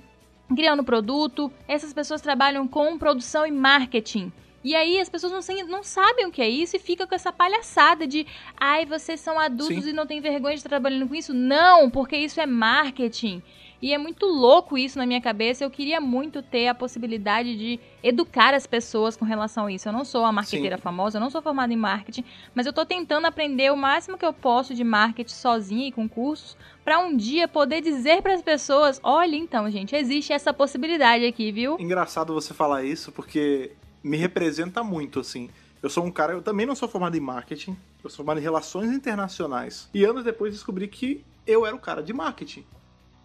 [0.55, 1.51] criando produto.
[1.67, 4.31] Essas pessoas trabalham com produção e marketing.
[4.63, 7.31] E aí as pessoas não, não sabem o que é isso e fica com essa
[7.31, 8.25] palhaçada de
[8.59, 9.91] ai, vocês são adultos Sim.
[9.91, 11.33] e não tem vergonha de estar trabalhando com isso.
[11.33, 13.41] Não, porque isso é marketing.
[13.81, 15.63] E é muito louco isso na minha cabeça.
[15.63, 19.87] Eu queria muito ter a possibilidade de educar as pessoas com relação a isso.
[19.87, 20.81] Eu não sou uma marqueteira Sim.
[20.81, 22.23] famosa, eu não sou formada em marketing,
[22.55, 26.07] mas eu tô tentando aprender o máximo que eu posso de marketing sozinha e com
[26.09, 31.51] cursos, pra um dia poder dizer pras pessoas: olha, então, gente, existe essa possibilidade aqui,
[31.51, 31.77] viu?
[31.79, 33.71] Engraçado você falar isso, porque
[34.03, 35.49] me representa muito, assim.
[35.81, 38.43] Eu sou um cara, eu também não sou formado em marketing, eu sou formado em
[38.43, 39.89] relações internacionais.
[39.93, 42.65] E anos depois descobri que eu era o cara de marketing.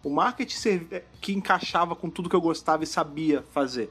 [0.03, 3.89] O marketing serv- que encaixava com tudo que eu gostava e sabia fazer.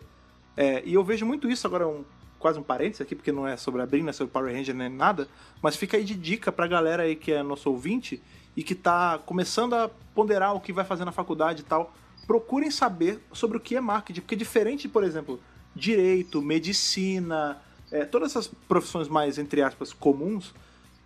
[0.56, 2.04] É, e eu vejo muito isso agora, um,
[2.38, 4.74] quase um parênteses aqui, porque não é sobre a Brin, não é sobre Power Ranger
[4.74, 5.26] nem nada,
[5.62, 8.22] mas fica aí de dica pra galera aí que é nosso ouvinte
[8.54, 11.94] e que tá começando a ponderar o que vai fazer na faculdade e tal.
[12.26, 15.40] Procurem saber sobre o que é marketing, porque diferente, por exemplo,
[15.74, 17.60] direito, medicina,
[17.90, 20.54] é, todas essas profissões mais, entre aspas, comuns,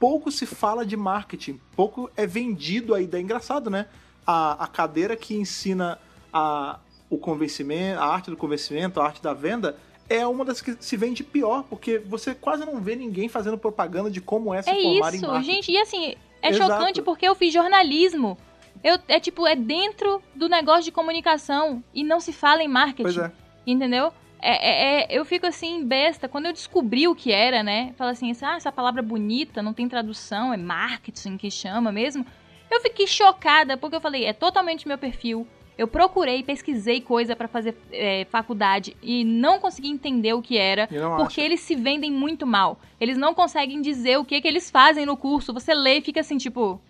[0.00, 3.22] pouco se fala de marketing, pouco é vendido a ideia.
[3.22, 3.86] Engraçado, né?
[4.27, 5.99] A, a cadeira que ensina
[6.33, 9.77] a, o convencimento, a arte do convencimento, a arte da venda,
[10.09, 14.11] é uma das que se vende pior, porque você quase não vê ninguém fazendo propaganda
[14.11, 15.53] de como é se É formar em isso, marketing.
[15.53, 15.72] gente.
[15.72, 16.72] E assim, é Exato.
[16.72, 18.37] chocante porque eu fiz jornalismo.
[18.85, 23.03] Eu, é tipo, é dentro do negócio de comunicação e não se fala em marketing.
[23.03, 23.33] Pois é.
[23.66, 24.12] Entendeu?
[24.41, 26.29] É, é- é- eu fico assim, besta.
[26.29, 27.93] Quando eu descobri o que era, né?
[27.97, 32.24] Fala assim, ah, essa palavra bonita, não tem tradução, é marketing que chama mesmo.
[32.71, 35.47] Eu fiquei chocada, porque eu falei, é totalmente meu perfil.
[35.79, 40.89] Eu procurei, pesquisei coisa pra fazer é, faculdade e não consegui entender o que era.
[41.17, 41.43] Porque acha.
[41.43, 42.79] eles se vendem muito mal.
[42.99, 45.53] Eles não conseguem dizer o que, que eles fazem no curso.
[45.53, 46.81] Você lê e fica assim, tipo.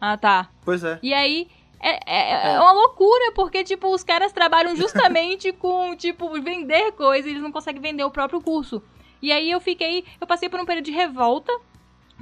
[0.00, 0.48] Ah, tá.
[0.64, 0.98] Pois é.
[1.02, 1.46] E aí
[1.78, 7.28] é, é, é uma loucura, porque, tipo, os caras trabalham justamente com, tipo, vender coisa
[7.28, 8.82] e eles não conseguem vender o próprio curso.
[9.22, 10.04] E aí eu fiquei.
[10.20, 11.52] Eu passei por um período de revolta.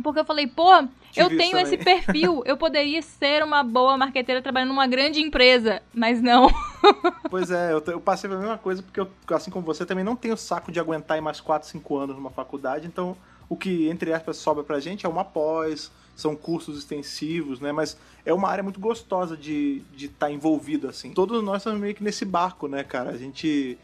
[0.03, 3.97] Porque eu falei, pô, eu Tive isso tenho esse perfil, eu poderia ser uma boa
[3.97, 6.49] marqueteira trabalhando numa grande empresa, mas não.
[7.31, 10.05] Pois é, eu, te- eu passei pela mesma coisa, porque eu, assim como você, também
[10.05, 13.17] não tenho saco de aguentar mais 4, 5 anos numa faculdade, então
[13.49, 17.71] o que, entre aspas, sobra pra gente é uma pós, são cursos extensivos, né?
[17.71, 21.13] Mas é uma área muito gostosa de estar de tá envolvido, assim.
[21.13, 23.11] Todos nós estamos meio que nesse barco, né, cara?
[23.11, 23.79] A gente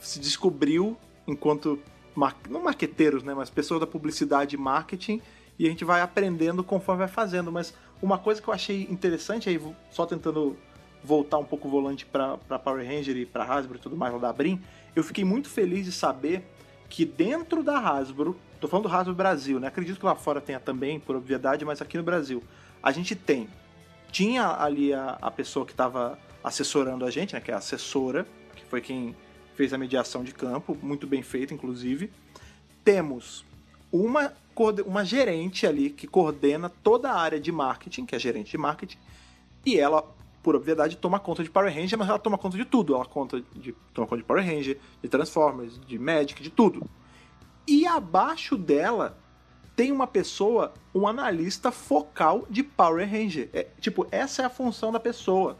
[0.00, 0.96] se descobriu
[1.26, 1.78] enquanto,
[2.14, 3.34] mar- não marqueteiros, né?
[3.34, 5.20] Mas pessoas da publicidade e marketing,
[5.58, 7.50] e a gente vai aprendendo conforme vai fazendo.
[7.50, 10.56] Mas uma coisa que eu achei interessante, aí só tentando
[11.02, 14.18] voltar um pouco o volante pra Power Ranger e pra Hasbro e tudo mais lá
[14.18, 14.60] da Brim,
[14.94, 16.42] eu fiquei muito feliz de saber
[16.88, 19.68] que dentro da Hasbro, tô falando do Hasbro Brasil, né?
[19.68, 22.42] Acredito que lá fora tenha também, por obviedade, mas aqui no Brasil,
[22.82, 23.48] a gente tem.
[24.10, 27.40] Tinha ali a, a pessoa que estava assessorando a gente, né?
[27.40, 29.14] Que é a assessora, que foi quem
[29.54, 32.10] fez a mediação de campo, muito bem feita, inclusive.
[32.84, 33.44] Temos
[33.92, 34.32] uma,
[34.84, 38.98] uma gerente ali que coordena toda a área de marketing, que é gerente de marketing,
[39.64, 40.04] e ela
[40.46, 42.94] por obviedade, toma conta de Power Ranger, mas ela toma conta de tudo.
[42.94, 46.88] Ela conta de, toma conta de Power Ranger, de Transformers, de Magic, de tudo.
[47.66, 49.18] E abaixo dela
[49.74, 53.50] tem uma pessoa, um analista focal de Power Ranger.
[53.52, 55.56] É, tipo, essa é a função da pessoa.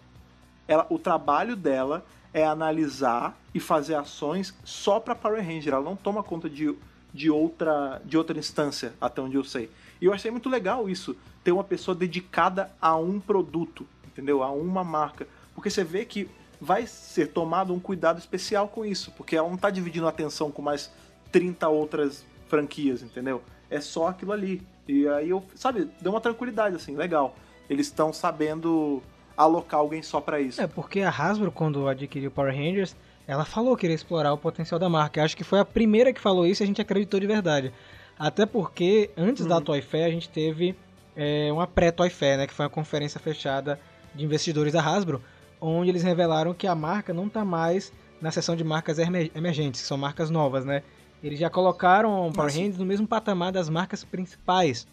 [0.68, 5.74] Ela, o trabalho dela é analisar e fazer ações só para Power Ranger.
[5.74, 6.72] Ela não toma conta de,
[7.16, 9.70] de, outra, de outra instância, até onde eu sei.
[10.00, 14.42] E eu achei muito legal isso, ter uma pessoa dedicada a um produto, entendeu?
[14.42, 15.26] A uma marca.
[15.54, 16.28] Porque você vê que
[16.60, 20.50] vai ser tomado um cuidado especial com isso, porque ela não tá dividindo a atenção
[20.50, 20.92] com mais
[21.32, 23.42] 30 outras franquias, entendeu?
[23.70, 24.62] É só aquilo ali.
[24.86, 27.34] E aí eu, sabe, deu uma tranquilidade assim, legal.
[27.68, 29.02] Eles estão sabendo
[29.36, 30.60] alocar alguém só para isso.
[30.60, 32.94] É, porque a Hasbro, quando adquiriu Power Rangers,
[33.26, 35.20] ela falou que iria explorar o potencial da marca.
[35.20, 37.72] Eu acho que foi a primeira que falou isso e a gente acreditou de verdade.
[38.18, 39.62] Até porque, antes da Uhum.
[39.62, 40.74] Toy Fair, a gente teve
[41.16, 42.46] é, uma pré-Toy Fair, né?
[42.46, 43.78] Que foi uma conferência fechada
[44.14, 45.22] de investidores da Hasbro,
[45.60, 49.80] onde eles revelaram que a marca não está mais na seção de marcas emer- emergentes,
[49.82, 50.82] que são marcas novas, né?
[51.22, 52.50] Eles já colocaram o Power.
[52.52, 54.86] Rangers no mesmo patamar das marcas principais,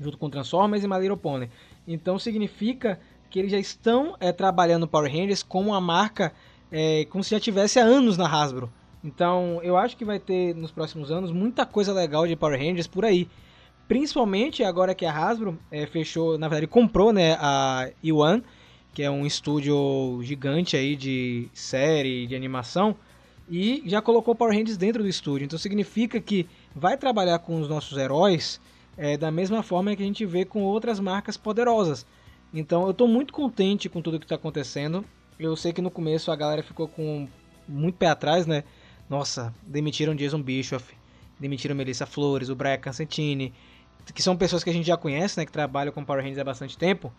[0.00, 1.50] junto com Transformers e My Little Pony.
[1.86, 2.98] Então significa
[3.28, 6.32] que eles já estão é, trabalhando Power Rangers como uma marca
[6.70, 8.70] é, como se já tivesse há anos na Hasbro.
[9.02, 12.86] Então eu acho que vai ter nos próximos anos muita coisa legal de Power Rangers
[12.86, 13.28] por aí.
[13.88, 18.42] Principalmente agora que a Hasbro é, fechou, na verdade comprou né, a E1,
[18.94, 22.94] que é um estúdio gigante aí de série, de animação,
[23.48, 25.44] e já colocou Power Rangers dentro do estúdio.
[25.44, 28.60] Então significa que vai trabalhar com os nossos heróis
[28.96, 32.06] é, da mesma forma que a gente vê com outras marcas poderosas.
[32.52, 35.04] Então eu estou muito contente com tudo que está acontecendo.
[35.40, 37.26] Eu sei que no começo a galera ficou com
[37.66, 38.62] muito pé atrás, né?
[39.08, 40.94] Nossa, demitiram Jason Bischoff,
[41.40, 43.54] demitiram Melissa Flores, o Brian Cancentini,
[44.14, 45.46] que são pessoas que a gente já conhece, né?
[45.46, 47.10] Que trabalham com Power Rangers há bastante tempo.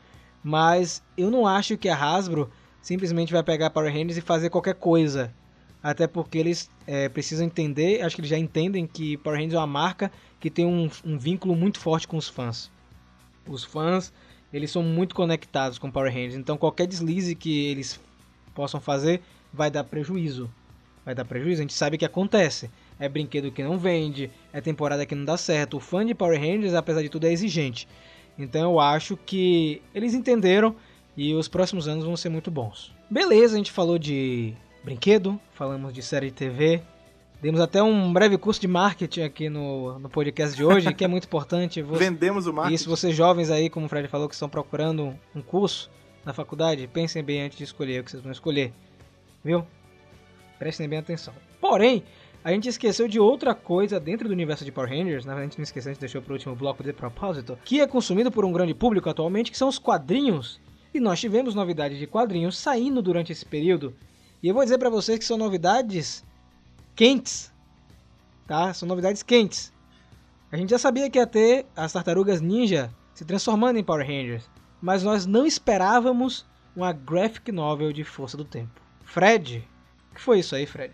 [0.43, 4.75] Mas eu não acho que a Hasbro simplesmente vai pegar Power Rangers e fazer qualquer
[4.75, 5.33] coisa.
[5.81, 9.57] Até porque eles é, precisam entender, acho que eles já entendem que Power Rangers é
[9.57, 12.69] uma marca que tem um, um vínculo muito forte com os fãs.
[13.47, 14.13] Os fãs,
[14.53, 17.99] eles são muito conectados com Power Rangers, então qualquer deslize que eles
[18.53, 19.21] possam fazer
[19.53, 20.49] vai dar prejuízo.
[21.03, 22.69] Vai dar prejuízo, a gente sabe que acontece.
[22.99, 25.77] É brinquedo que não vende, é temporada que não dá certo.
[25.77, 27.87] O fã de Power Rangers, apesar de tudo, é exigente.
[28.37, 30.75] Então eu acho que eles entenderam
[31.17, 32.93] e os próximos anos vão ser muito bons.
[33.09, 36.81] Beleza, a gente falou de brinquedo, falamos de série de TV,
[37.41, 41.07] demos até um breve curso de marketing aqui no, no podcast de hoje, que é
[41.07, 41.81] muito importante.
[41.83, 42.75] Você, Vendemos o marketing.
[42.75, 45.89] e se vocês jovens aí, como o Fred falou, que estão procurando um curso
[46.25, 48.73] na faculdade, pensem bem antes de escolher o que vocês vão escolher.
[49.43, 49.65] Viu?
[50.59, 51.33] Prestem bem atenção.
[51.59, 52.03] Porém,
[52.43, 55.49] a gente esqueceu de outra coisa dentro do universo de Power Rangers, na verdade a
[55.49, 58.45] gente não esqueceu, a gente deixou pro último bloco de propósito, que é consumido por
[58.45, 60.59] um grande público atualmente, que são os quadrinhos.
[60.93, 63.95] E nós tivemos novidades de quadrinhos saindo durante esse período.
[64.43, 66.25] E eu vou dizer pra vocês que são novidades
[66.95, 67.51] quentes.
[68.47, 68.73] Tá?
[68.73, 69.71] São novidades quentes.
[70.51, 74.49] A gente já sabia que ia ter as tartarugas ninja se transformando em Power Rangers,
[74.81, 78.81] mas nós não esperávamos uma graphic novel de Força do Tempo.
[79.05, 79.67] Fred,
[80.11, 80.93] o que foi isso aí, Fred?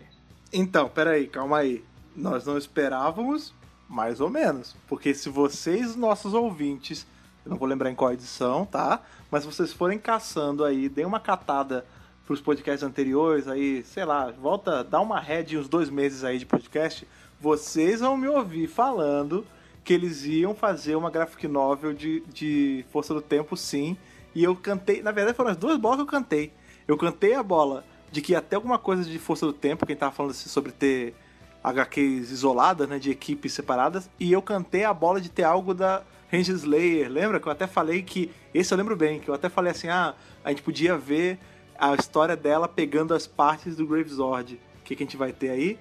[0.52, 1.84] Então, peraí, calma aí.
[2.14, 3.54] Nós não esperávamos,
[3.88, 4.76] mais ou menos.
[4.88, 7.06] Porque se vocês, nossos ouvintes,
[7.44, 9.00] eu não vou lembrar em qual edição, tá?
[9.30, 11.86] Mas se vocês forem caçando aí, deem uma catada
[12.26, 16.44] pros podcasts anteriores, aí, sei lá, volta, dá uma head uns dois meses aí de
[16.44, 17.08] podcast,
[17.40, 19.46] vocês vão me ouvir falando
[19.84, 23.96] que eles iam fazer uma graphic novel de, de Força do Tempo, sim.
[24.34, 26.52] E eu cantei, na verdade foram as duas bolas que eu cantei.
[26.86, 30.12] Eu cantei a bola de que ter alguma coisa de Força do Tempo, quem tava
[30.12, 31.14] falando assim, sobre ter
[31.62, 36.02] HQs isoladas, né, de equipes separadas, e eu cantei a bola de ter algo da
[36.30, 37.10] Ranger Slayer.
[37.10, 39.88] Lembra que eu até falei que, esse eu lembro bem, que eu até falei assim,
[39.88, 40.14] ah,
[40.44, 41.38] a gente podia ver
[41.78, 44.54] a história dela pegando as partes do Gravesord.
[44.54, 45.78] O que, que a gente vai ter aí?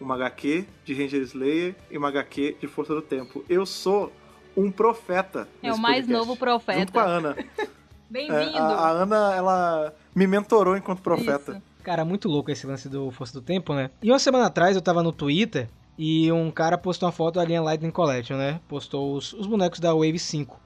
[0.00, 3.44] Uma HQ de Ranger Slayer e uma HQ de Força do Tempo.
[3.48, 4.10] Eu sou
[4.56, 5.46] um profeta.
[5.62, 6.80] É o mais podcast, novo profeta.
[6.80, 7.36] Junto com a Ana.
[8.08, 8.56] Bem-vindo.
[8.56, 11.52] É, a, a Ana, ela me mentorou enquanto profeta.
[11.52, 11.62] Isso.
[11.82, 13.90] Cara, muito louco esse lance do Força do Tempo, né?
[14.02, 17.44] E uma semana atrás eu tava no Twitter e um cara postou uma foto da
[17.44, 18.60] linha Lightning Collection, né?
[18.68, 20.58] Postou os, os bonecos da Wave 5.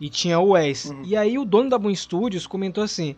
[0.00, 0.86] E tinha o Wes.
[0.86, 1.02] Uhum.
[1.04, 3.16] E aí o dono da Boom Studios comentou assim: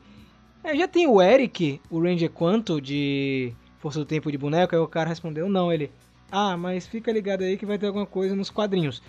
[0.64, 4.74] é, já tem o Eric, o Ranger Quanto de Força do Tempo de boneco?
[4.74, 5.72] Aí o cara respondeu: não.
[5.72, 5.90] Ele,
[6.30, 9.02] ah, mas fica ligado aí que vai ter alguma coisa nos quadrinhos.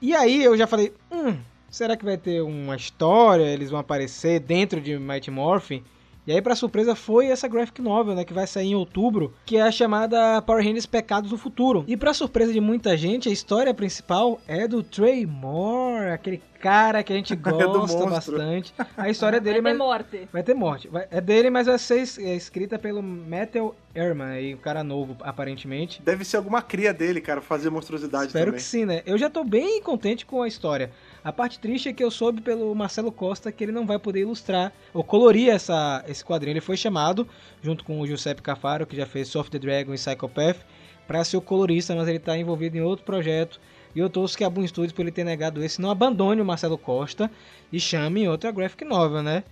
[0.00, 1.36] E aí eu já falei: hum,
[1.68, 3.44] será que vai ter uma história?
[3.44, 5.82] Eles vão aparecer dentro de Mighty Morphin?
[6.30, 9.56] E aí, pra surpresa, foi essa graphic novel, né, que vai sair em outubro, que
[9.56, 11.84] é a chamada Power Rangers Pecados do Futuro.
[11.88, 17.02] E pra surpresa de muita gente, a história principal é do Trey Moore, aquele cara
[17.02, 18.06] que a gente É gosta monstro.
[18.08, 18.72] bastante.
[18.96, 19.86] A história dele, Vai ter mas...
[19.88, 20.28] morte.
[20.32, 20.86] Vai ter morte.
[20.88, 25.16] Vai- É dele, mas vai ser é escrita pelo Metal Ehrman, aí, um cara novo,
[25.22, 26.00] aparentemente.
[26.00, 28.58] Deve ser alguma cria dele, cara, fazer monstruosidade Espero também.
[28.58, 29.02] que sim, né?
[29.04, 30.92] Eu já tô bem contente com a história.
[31.22, 34.20] A parte triste é que eu soube pelo Marcelo Costa que ele não vai poder
[34.20, 36.54] ilustrar ou colorir essa, esse quadrinho.
[36.54, 37.28] Ele foi chamado,
[37.62, 40.58] junto com o Giuseppe Cafaro, que já fez Soft the Dragon e Psychopath,
[41.06, 43.60] para ser o colorista, mas ele tá envolvido em outro projeto.
[43.94, 46.44] E eu torço que a Boom Studios, por ele ter negado esse, não abandone o
[46.44, 47.30] Marcelo Costa
[47.72, 49.42] e chame outra graphic novel, né?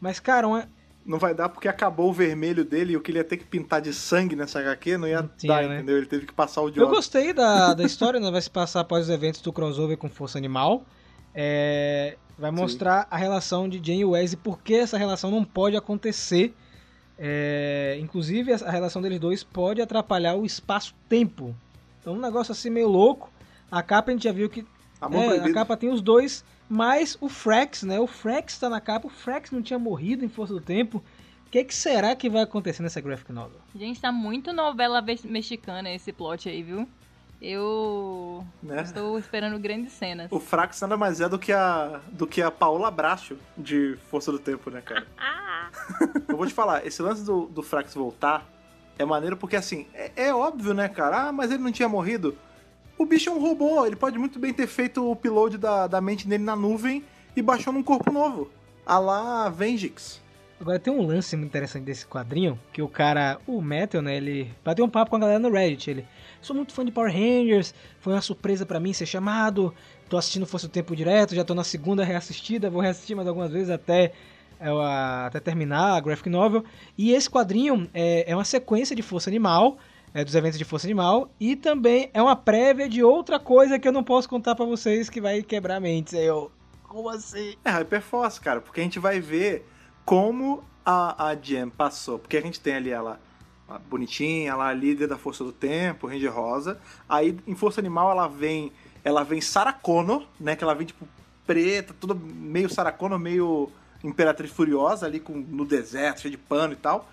[0.00, 0.68] Mas, cara, uma,
[1.04, 3.44] Não vai dar porque acabou o vermelho dele e o que ele ia ter que
[3.44, 5.76] pintar de sangue nessa HQ não ia Não tinha, dar, né?
[5.76, 5.96] entendeu?
[5.96, 8.30] Ele teve que passar o de Eu gostei da, da história, né?
[8.30, 10.84] Vai se passar após os eventos do crossover com Força Animal.
[11.38, 15.44] É, vai mostrar a relação de Jane e Wes e por que essa relação não
[15.44, 16.54] pode acontecer.
[17.18, 21.54] É, inclusive, a relação deles dois pode atrapalhar o espaço-tempo.
[22.00, 23.30] Então, um negócio assim meio louco.
[23.70, 24.66] A capa a gente já viu que.
[25.00, 28.00] Amor é, a capa tem os dois, mais o Frax, né?
[28.00, 29.06] O Frax tá na capa.
[29.06, 31.02] O Frax não tinha morrido em Força do Tempo.
[31.46, 33.58] O que, que será que vai acontecer nessa graphic novel?
[33.74, 36.88] Gente, tá muito novela ve- mexicana esse plot aí, viu?
[37.40, 38.82] Eu Né?
[38.82, 40.28] estou esperando grandes cenas.
[40.30, 44.32] O Frax nada mais é do que a do que a Paola Bracho de Força
[44.32, 45.06] do Tempo, né, cara?
[46.28, 48.46] Eu vou te falar, esse lance do, do Frax voltar
[48.98, 51.28] é maneiro porque, assim, é, é óbvio, né, cara?
[51.28, 52.36] Ah, mas ele não tinha morrido.
[52.96, 56.00] O bicho é um robô, ele pode muito bem ter feito o upload da, da
[56.00, 57.04] mente dele na nuvem
[57.36, 58.50] e baixou num corpo novo.
[58.86, 60.22] A lá Vengix.
[60.58, 64.50] Agora tem um lance muito interessante desse quadrinho, que o cara, o Metal, né, ele
[64.64, 66.06] bateu um papo com a galera no Reddit, ele,
[66.40, 69.74] sou muito fã de Power Rangers, foi uma surpresa pra mim ser chamado,
[70.08, 73.52] tô assistindo Fosse o Tempo direto, já tô na segunda reassistida, vou reassistir mais algumas
[73.52, 74.12] vezes até,
[74.58, 74.70] é,
[75.26, 76.64] até terminar a graphic novel,
[76.96, 79.76] e esse quadrinho é, é uma sequência de Força Animal,
[80.14, 83.86] é, dos eventos de Força Animal, e também é uma prévia de outra coisa que
[83.86, 86.50] eu não posso contar pra vocês que vai quebrar mentes, aí eu,
[86.82, 87.56] como assim?
[87.62, 89.66] É Hyperforce, cara, porque a gente vai ver
[90.06, 92.18] como a, a Jen passou.
[92.18, 93.20] Porque a gente tem ali ela
[93.90, 96.80] bonitinha, ela a líder da Força do Tempo, Ranger Rosa.
[97.08, 98.72] Aí em Força Animal ela vem,
[99.04, 101.06] ela vem Sarah Connor, né, que ela vem tipo
[101.44, 103.70] preta, toda meio Sarah Connor, meio
[104.02, 107.10] Imperatriz Furiosa ali com, no deserto, cheio de pano e tal.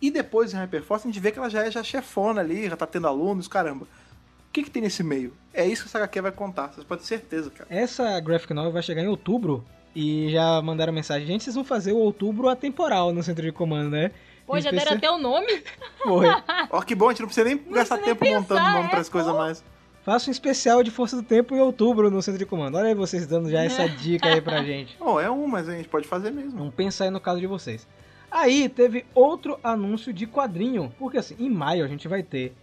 [0.00, 2.76] E depois em Hyperforce a gente vê que ela já é já chefona ali, já
[2.76, 3.86] tá tendo alunos, caramba.
[3.86, 5.32] O que que tem nesse meio?
[5.52, 7.66] É isso que essa HQ vai contar, vocês podem ter certeza, cara.
[7.74, 9.64] Essa graphic novel vai chegar em outubro
[9.94, 11.26] e já mandaram mensagem.
[11.26, 14.10] Gente, vocês vão fazer o outubro atemporal no centro de comando, né?
[14.46, 15.62] Pô, já deram até o nome?
[16.02, 16.26] Foi.
[16.70, 18.86] Ó, que bom, a gente não precisa nem gastar precisa nem tempo montando pensar, nome
[18.86, 19.38] é, pras coisas pô.
[19.38, 19.64] mais.
[20.04, 22.76] Faça um especial de Força do Tempo em outubro no centro de comando.
[22.76, 24.96] Olha aí vocês dando já essa dica aí pra gente.
[24.98, 26.58] Bom, é um, mas a gente pode fazer mesmo.
[26.58, 27.88] Vamos pensar aí no caso de vocês.
[28.30, 30.92] Aí teve outro anúncio de quadrinho.
[30.98, 32.54] Porque assim, em maio a gente vai ter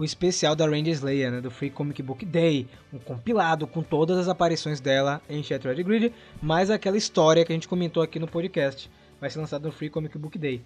[0.00, 1.42] o especial da Ranger Slayer, né?
[1.42, 2.66] Do Free Comic Book Day.
[2.90, 6.14] Um compilado com todas as aparições dela em Shattered Grid.
[6.40, 8.90] Mais aquela história que a gente comentou aqui no podcast.
[9.20, 10.62] Vai ser lançado no Free Comic Book Day.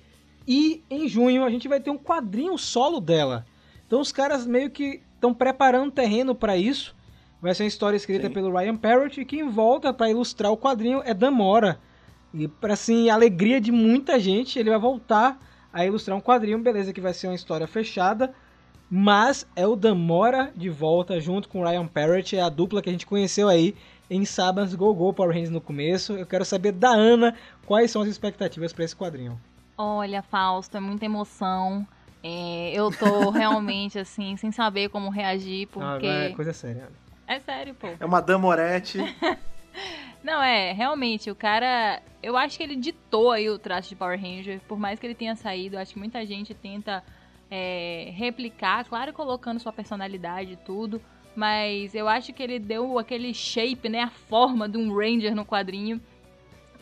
[0.46, 3.44] E em junho a gente vai ter um quadrinho solo dela.
[3.84, 6.94] Então os caras meio que estão preparando terreno para isso.
[7.42, 8.34] Vai ser uma história escrita Sim.
[8.34, 11.80] pelo Ryan Parrott e quem volta para ilustrar o quadrinho é Dan Mora.
[12.32, 16.92] E para assim, alegria de muita gente, ele vai voltar a ilustrar um quadrinho, beleza,
[16.92, 18.32] que vai ser uma história fechada,
[18.96, 22.80] mas é o Dan Mora de volta junto com o Ryan Parrott, é a dupla
[22.80, 23.74] que a gente conheceu aí
[24.08, 26.12] em Saban's Go Go Power Rangers no começo.
[26.12, 27.34] Eu quero saber da Ana
[27.66, 29.36] quais são as expectativas para esse quadrinho.
[29.76, 31.84] Olha, Fausto, é muita emoção.
[32.22, 36.06] É, eu tô realmente, assim, sem saber como reagir, Ah, porque...
[36.06, 36.82] é coisa séria.
[36.82, 36.92] Ana.
[37.26, 37.88] É sério, pô.
[37.98, 38.98] É uma Damoretti.
[40.22, 42.00] Não, é, realmente, o cara.
[42.22, 44.60] Eu acho que ele ditou aí o traço de Power Ranger.
[44.68, 47.02] Por mais que ele tenha saído, acho que muita gente tenta
[47.56, 51.00] é, replicar, claro, colocando sua personalidade e tudo.
[51.36, 54.00] Mas eu acho que ele deu aquele shape, né?
[54.00, 56.00] A forma de um Ranger no quadrinho.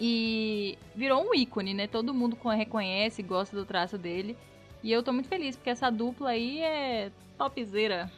[0.01, 1.87] E virou um ícone, né?
[1.87, 4.37] Todo mundo co- reconhece, gosta do traço dele.
[4.83, 8.11] E eu tô muito feliz, porque essa dupla aí é topzera.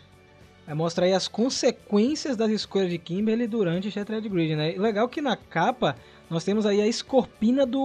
[0.65, 4.75] Vai mostrar aí as consequências das escolhas de Kimberly durante Shattered Grid, né?
[4.79, 5.97] Legal que na capa
[6.31, 7.83] nós temos aí a escorpina do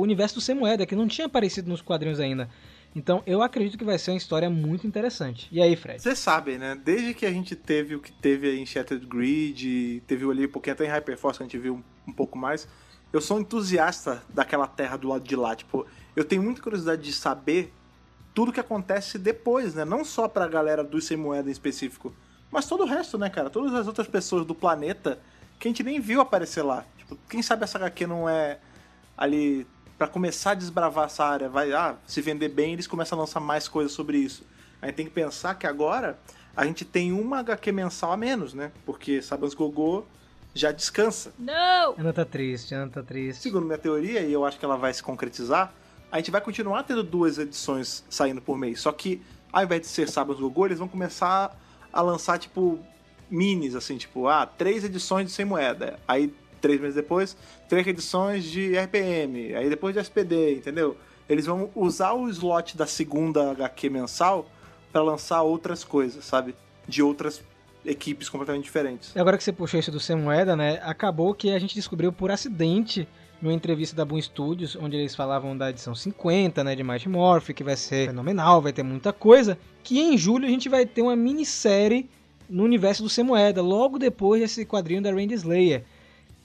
[0.00, 2.48] universo do Semoeda, que não tinha aparecido nos quadrinhos ainda.
[2.94, 5.48] Então eu acredito que vai ser uma história muito interessante.
[5.50, 6.02] E aí, Fred?
[6.02, 6.74] Vocês sabem, né?
[6.74, 10.74] Desde que a gente teve o que teve em Shattered Grid, teve ali um pouquinho
[10.74, 12.68] até em Hyperforce, que a gente viu um, pouco mais.
[13.12, 15.56] Eu sou entusiasta daquela terra do lado de lá.
[15.56, 17.72] Tipo, eu tenho muita curiosidade de saber
[18.34, 19.84] tudo que acontece depois, né?
[19.84, 22.14] Não só pra galera do Sem Moeda em específico,
[22.50, 23.48] mas todo o resto, né, cara?
[23.48, 25.18] Todas as outras pessoas do planeta
[25.58, 26.84] que a gente nem viu aparecer lá.
[26.98, 28.58] Tipo, quem sabe essa HQ não é
[29.16, 29.66] ali
[30.02, 33.38] pra começar a desbravar essa área, vai ah, se vender bem, eles começam a lançar
[33.38, 34.44] mais coisas sobre isso.
[34.80, 36.18] A gente tem que pensar que agora
[36.56, 38.72] a gente tem uma HQ mensal a menos, né?
[38.84, 40.04] Porque Sabans Gogô
[40.52, 41.32] já descansa.
[41.38, 41.94] Não!
[41.96, 43.42] Ana tá triste, Ana tá triste.
[43.42, 45.72] Segundo minha teoria, e eu acho que ela vai se concretizar,
[46.10, 48.80] a gente vai continuar tendo duas edições saindo por mês.
[48.80, 49.22] Só que,
[49.52, 51.56] ao invés de ser Sabans Gogô, eles vão começar
[51.92, 52.80] a lançar, tipo,
[53.30, 56.00] minis, assim, tipo, ah, três edições de 100 moeda.
[56.08, 57.36] Aí, três meses depois,
[57.68, 59.54] três edições de RPM.
[59.54, 60.96] Aí depois de SPD, entendeu?
[61.28, 64.46] Eles vão usar o slot da segunda HQ mensal
[64.90, 66.54] para lançar outras coisas, sabe?
[66.88, 67.42] De outras
[67.84, 69.14] equipes completamente diferentes.
[69.16, 70.80] Agora que você puxou isso do Sem Moeda, né?
[70.82, 73.08] Acabou que a gente descobriu por acidente
[73.40, 77.50] numa entrevista da Boom Studios, onde eles falavam da edição 50, né, de Mighty Morph,
[77.50, 81.02] que vai ser fenomenal, vai ter muita coisa, que em julho a gente vai ter
[81.02, 82.08] uma minissérie
[82.48, 85.84] no universo do Sem Moeda, logo depois desse quadrinho da Randy Slayer.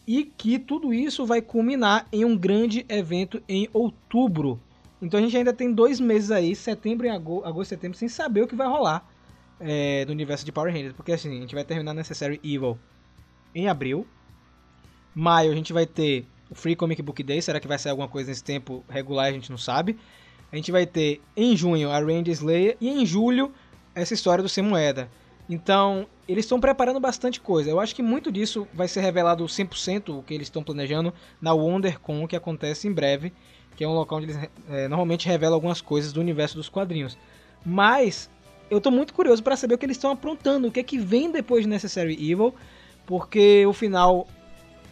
[0.07, 4.59] E que tudo isso vai culminar em um grande evento em outubro.
[5.01, 8.41] Então a gente ainda tem dois meses aí, setembro e agosto, agosto setembro, sem saber
[8.43, 9.05] o que vai rolar
[9.59, 10.93] é, do universo de Power Rangers.
[10.93, 12.79] Porque assim, a gente vai terminar Necessary Evil
[13.53, 14.07] em abril.
[15.13, 17.41] Maio a gente vai ter o Free Comic Book Day.
[17.41, 19.27] Será que vai sair alguma coisa nesse tempo regular?
[19.27, 19.97] A gente não sabe.
[20.51, 23.51] A gente vai ter em junho a Randy Slayer e em julho
[23.93, 25.09] essa história do Sem Moeda.
[25.49, 27.69] Então, eles estão preparando bastante coisa.
[27.69, 31.53] Eu acho que muito disso vai ser revelado 100% o que eles estão planejando na
[31.53, 33.31] WonderCon, que acontece em breve,
[33.75, 37.17] que é um local onde eles é, normalmente revelam algumas coisas do universo dos quadrinhos.
[37.65, 38.29] Mas
[38.69, 40.97] eu tô muito curioso para saber o que eles estão aprontando, o que é que
[40.97, 42.53] vem depois de Necessary Evil,
[43.05, 44.27] porque o final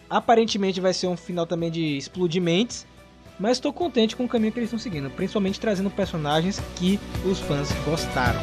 [0.10, 2.88] aparentemente vai ser um final também de explodimentes,
[3.38, 7.40] mas estou contente com o caminho que eles estão seguindo, principalmente trazendo personagens que os
[7.40, 8.40] fãs gostaram.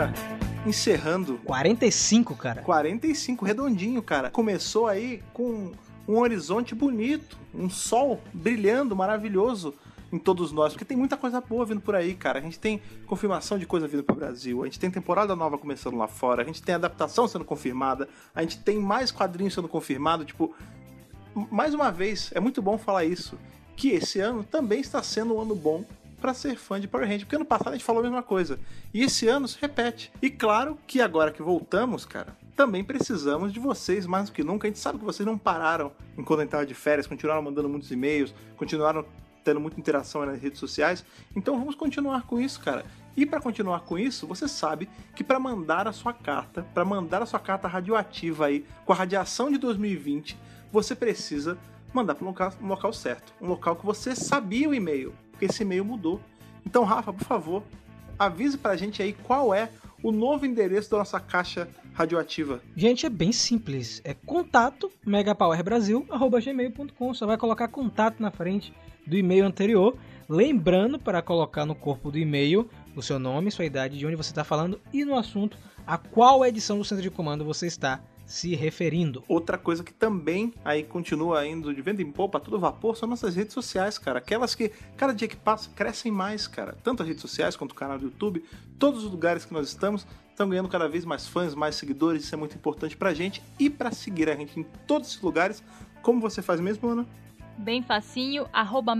[0.00, 0.14] Agora,
[0.66, 2.62] encerrando 45, cara.
[2.62, 4.30] 45, redondinho, cara.
[4.30, 5.72] Começou aí com
[6.08, 9.74] um horizonte bonito, um sol brilhando, maravilhoso
[10.12, 12.38] em todos nós, porque tem muita coisa boa vindo por aí, cara.
[12.38, 15.96] A gente tem confirmação de coisa vindo pro Brasil, a gente tem temporada nova começando
[15.96, 20.24] lá fora, a gente tem adaptação sendo confirmada, a gente tem mais quadrinhos sendo confirmado,
[20.24, 20.54] tipo,
[21.50, 23.38] mais uma vez, é muito bom falar isso,
[23.76, 25.84] que esse ano também está sendo um ano bom
[26.20, 28.60] para ser fã de Power Rangers, porque ano passado a gente falou a mesma coisa.
[28.92, 30.12] E esse ano se repete.
[30.20, 34.66] E claro que agora que voltamos, cara, também precisamos de vocês mais do que nunca.
[34.66, 37.68] A gente sabe que vocês não pararam enquanto a gente tava de férias, continuaram mandando
[37.68, 39.04] muitos e-mails, continuaram
[39.42, 41.04] tendo muita interação nas redes sociais.
[41.34, 42.84] Então vamos continuar com isso, cara.
[43.16, 47.22] E para continuar com isso, você sabe que para mandar a sua carta, para mandar
[47.22, 50.36] a sua carta radioativa aí com a radiação de 2020,
[50.70, 51.58] você precisa
[51.92, 55.46] mandar para um local, um local certo, um local que você sabia o e-mail, porque
[55.46, 56.20] esse e-mail mudou.
[56.66, 57.62] Então, Rafa, por favor,
[58.18, 59.70] avise pra gente aí qual é
[60.02, 62.60] o novo endereço da nossa caixa radioativa.
[62.76, 64.02] Gente, é bem simples.
[64.04, 67.14] É contato megapowerbrasil@gmail.com.
[67.14, 68.74] Só vai colocar contato na frente
[69.06, 69.96] do e-mail anterior,
[70.28, 74.30] lembrando para colocar no corpo do e-mail o seu nome, sua idade, de onde você
[74.30, 78.54] está falando e no assunto a qual edição do centro de comando você está se
[78.54, 79.24] referindo.
[79.26, 83.08] Outra coisa que também aí continua indo de venda em poupa a todo vapor são
[83.08, 84.20] nossas redes sociais, cara.
[84.20, 86.76] Aquelas que cada dia que passa crescem mais, cara.
[86.84, 88.44] Tanto as redes sociais quanto o canal do YouTube,
[88.78, 92.22] todos os lugares que nós estamos estão ganhando cada vez mais fãs, mais seguidores.
[92.22, 95.60] Isso é muito importante pra gente e pra seguir a gente em todos esses lugares.
[96.00, 97.04] Como você faz mesmo, Ana?
[97.58, 98.94] Bem facinho, arroba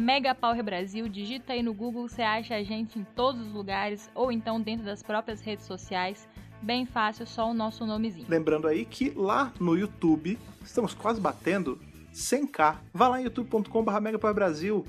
[0.65, 4.61] Brasil, digita aí no Google, você acha a gente em todos os lugares ou então
[4.61, 6.29] dentro das próprias redes sociais.
[6.63, 8.27] Bem fácil, só o nosso nomezinho.
[8.29, 11.79] Lembrando aí que lá no YouTube estamos quase batendo
[12.13, 12.77] 100k.
[12.93, 14.85] Vá lá em youtube.com.br Brasil,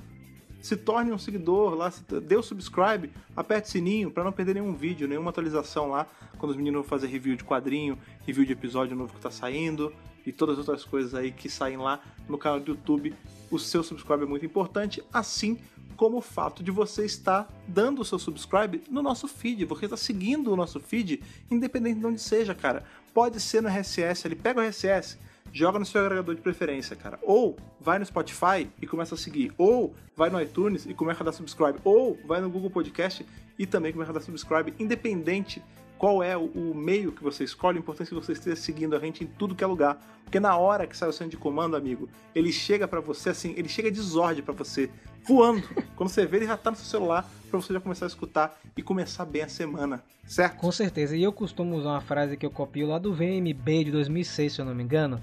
[0.62, 1.92] se torne um seguidor lá,
[2.24, 6.08] dê o subscribe, aperte o sininho para não perder nenhum vídeo, nenhuma atualização lá
[6.38, 9.94] quando os meninos vão fazer review de quadrinho, review de episódio novo que tá saindo
[10.26, 13.14] e todas as outras coisas aí que saem lá no canal do YouTube.
[13.50, 15.58] O seu subscribe é muito importante, assim
[16.02, 19.96] como o fato de você estar dando o seu subscribe no nosso feed, você está
[19.96, 21.22] seguindo o nosso feed,
[21.52, 22.84] independente de onde seja, cara.
[23.14, 25.20] Pode ser no RSS, ele pega o RSS,
[25.54, 27.20] joga no seu agregador de preferência, cara.
[27.22, 29.54] Ou vai no Spotify e começa a seguir.
[29.60, 31.78] Ou vai no iTunes e começa a dar subscribe.
[31.84, 33.24] Ou vai no Google Podcast
[33.60, 35.62] e também começa a dar subscribe, independente
[36.02, 39.00] qual é o, meio que você escolhe, o importante é que você esteja seguindo a
[39.00, 40.04] gente em tudo que é lugar.
[40.24, 43.54] Porque na hora que sai o centro de comando, amigo, ele chega pra você assim,
[43.56, 44.90] ele chega de desordem pra você,
[45.28, 45.62] voando.
[45.96, 48.60] Quando você vê, ele já tá no seu celular pra você já começar a escutar
[48.76, 50.58] e começar bem a semana, certo?
[50.58, 51.16] Com certeza.
[51.16, 54.60] E eu costumo usar uma frase que eu copio lá do VMB de 2006, se
[54.60, 55.22] eu não me engano,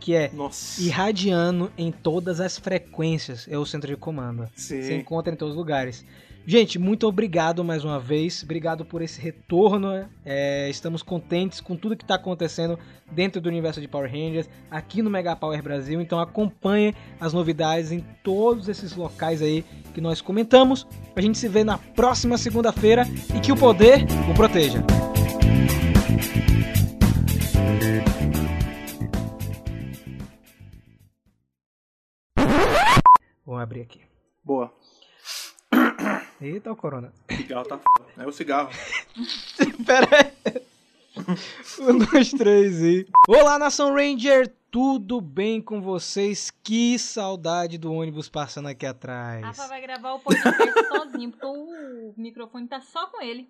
[0.00, 0.80] que é Nossa.
[0.80, 4.48] irradiando em todas as frequências é o centro de comando.
[4.56, 4.80] Sim.
[4.80, 6.02] Você encontra em todos os lugares.
[6.46, 8.42] Gente, muito obrigado mais uma vez.
[8.42, 10.06] Obrigado por esse retorno.
[10.26, 12.78] É, estamos contentes com tudo que está acontecendo
[13.10, 16.02] dentro do universo de Power Rangers, aqui no Mega Power Brasil.
[16.02, 19.64] Então acompanhe as novidades em todos esses locais aí
[19.94, 20.86] que nós comentamos.
[21.16, 24.84] A gente se vê na próxima segunda-feira e que o poder o proteja.
[33.46, 34.02] Vou abrir aqui.
[34.44, 34.70] Boa.
[36.44, 37.10] Eita, o Corona.
[37.34, 38.10] Cigarro tá foda.
[38.22, 38.68] É o cigarro.
[39.86, 40.62] Pera aí.
[41.80, 43.06] Um, dois, três e.
[43.26, 44.52] Olá, Nação Ranger!
[44.70, 46.50] Tudo bem com vocês?
[46.62, 49.42] Que saudade do ônibus passando aqui atrás.
[49.42, 53.48] Rafa vai gravar o podcast sozinho, porque o microfone tá só com ele.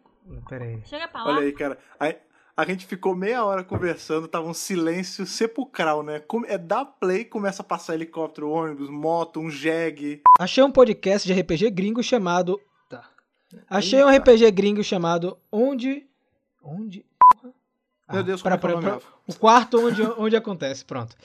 [0.49, 0.81] Pera aí.
[0.85, 1.31] Chega pra lá.
[1.37, 1.77] Olha aí, cara.
[1.99, 2.17] Aí,
[2.57, 6.21] a gente ficou meia hora conversando, tava um silêncio sepulcral, né?
[6.21, 10.21] Come- É dar play, começa a passar helicóptero, ônibus, moto, um jegue.
[10.39, 12.61] Achei um podcast de RPG gringo chamado.
[13.69, 14.09] Achei um.
[14.09, 16.07] RPG gringo chamado Onde.
[16.63, 17.05] Onde.
[17.19, 17.55] Porra.
[18.13, 19.01] Meu Deus, como é o para, nome, para.
[19.27, 20.85] O quarto onde, onde acontece.
[20.85, 21.17] Pronto.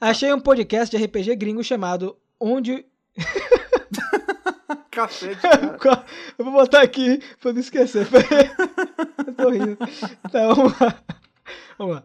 [0.00, 2.86] Achei um podcast de RPG gringo chamado Onde.
[4.90, 5.40] Cacete,
[5.78, 6.04] cara.
[6.36, 8.06] Eu vou botar aqui pra não esquecer.
[9.26, 9.76] Eu tô rindo.
[10.30, 11.02] Tá, vamos lá.
[11.76, 12.04] Vamos lá.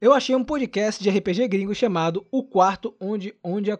[0.00, 3.34] Eu achei um podcast de RPG gringo chamado O Quarto Onde.
[3.42, 3.78] onde a...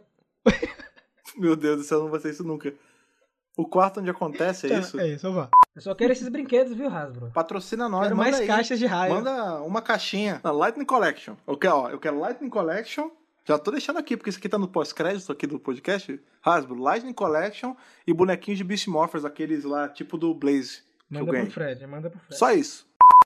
[1.36, 2.72] Meu Deus do céu, eu não vou ser isso nunca.
[3.56, 5.00] O quarto onde acontece, é Tá, isso?
[5.00, 5.48] É isso, lá.
[5.74, 7.30] Eu só quero esses brinquedos, viu, Hasbro?
[7.32, 8.46] Patrocina nós, Quero manda mais aí.
[8.46, 9.14] caixas de raio.
[9.14, 10.40] Manda uma caixinha.
[10.44, 11.34] Na Lightning Collection.
[11.46, 13.08] Eu quero, ó, eu quero Lightning Collection.
[13.46, 16.20] Já tô deixando aqui, porque isso aqui tá no pós-crédito aqui do podcast.
[16.44, 17.74] Hasbro, Lightning Collection
[18.06, 22.18] e bonequinhos de Beast Morphers, aqueles lá, tipo do Blaze, Manda pro Fred, manda pro
[22.18, 22.36] Fred.
[22.36, 22.85] Só isso.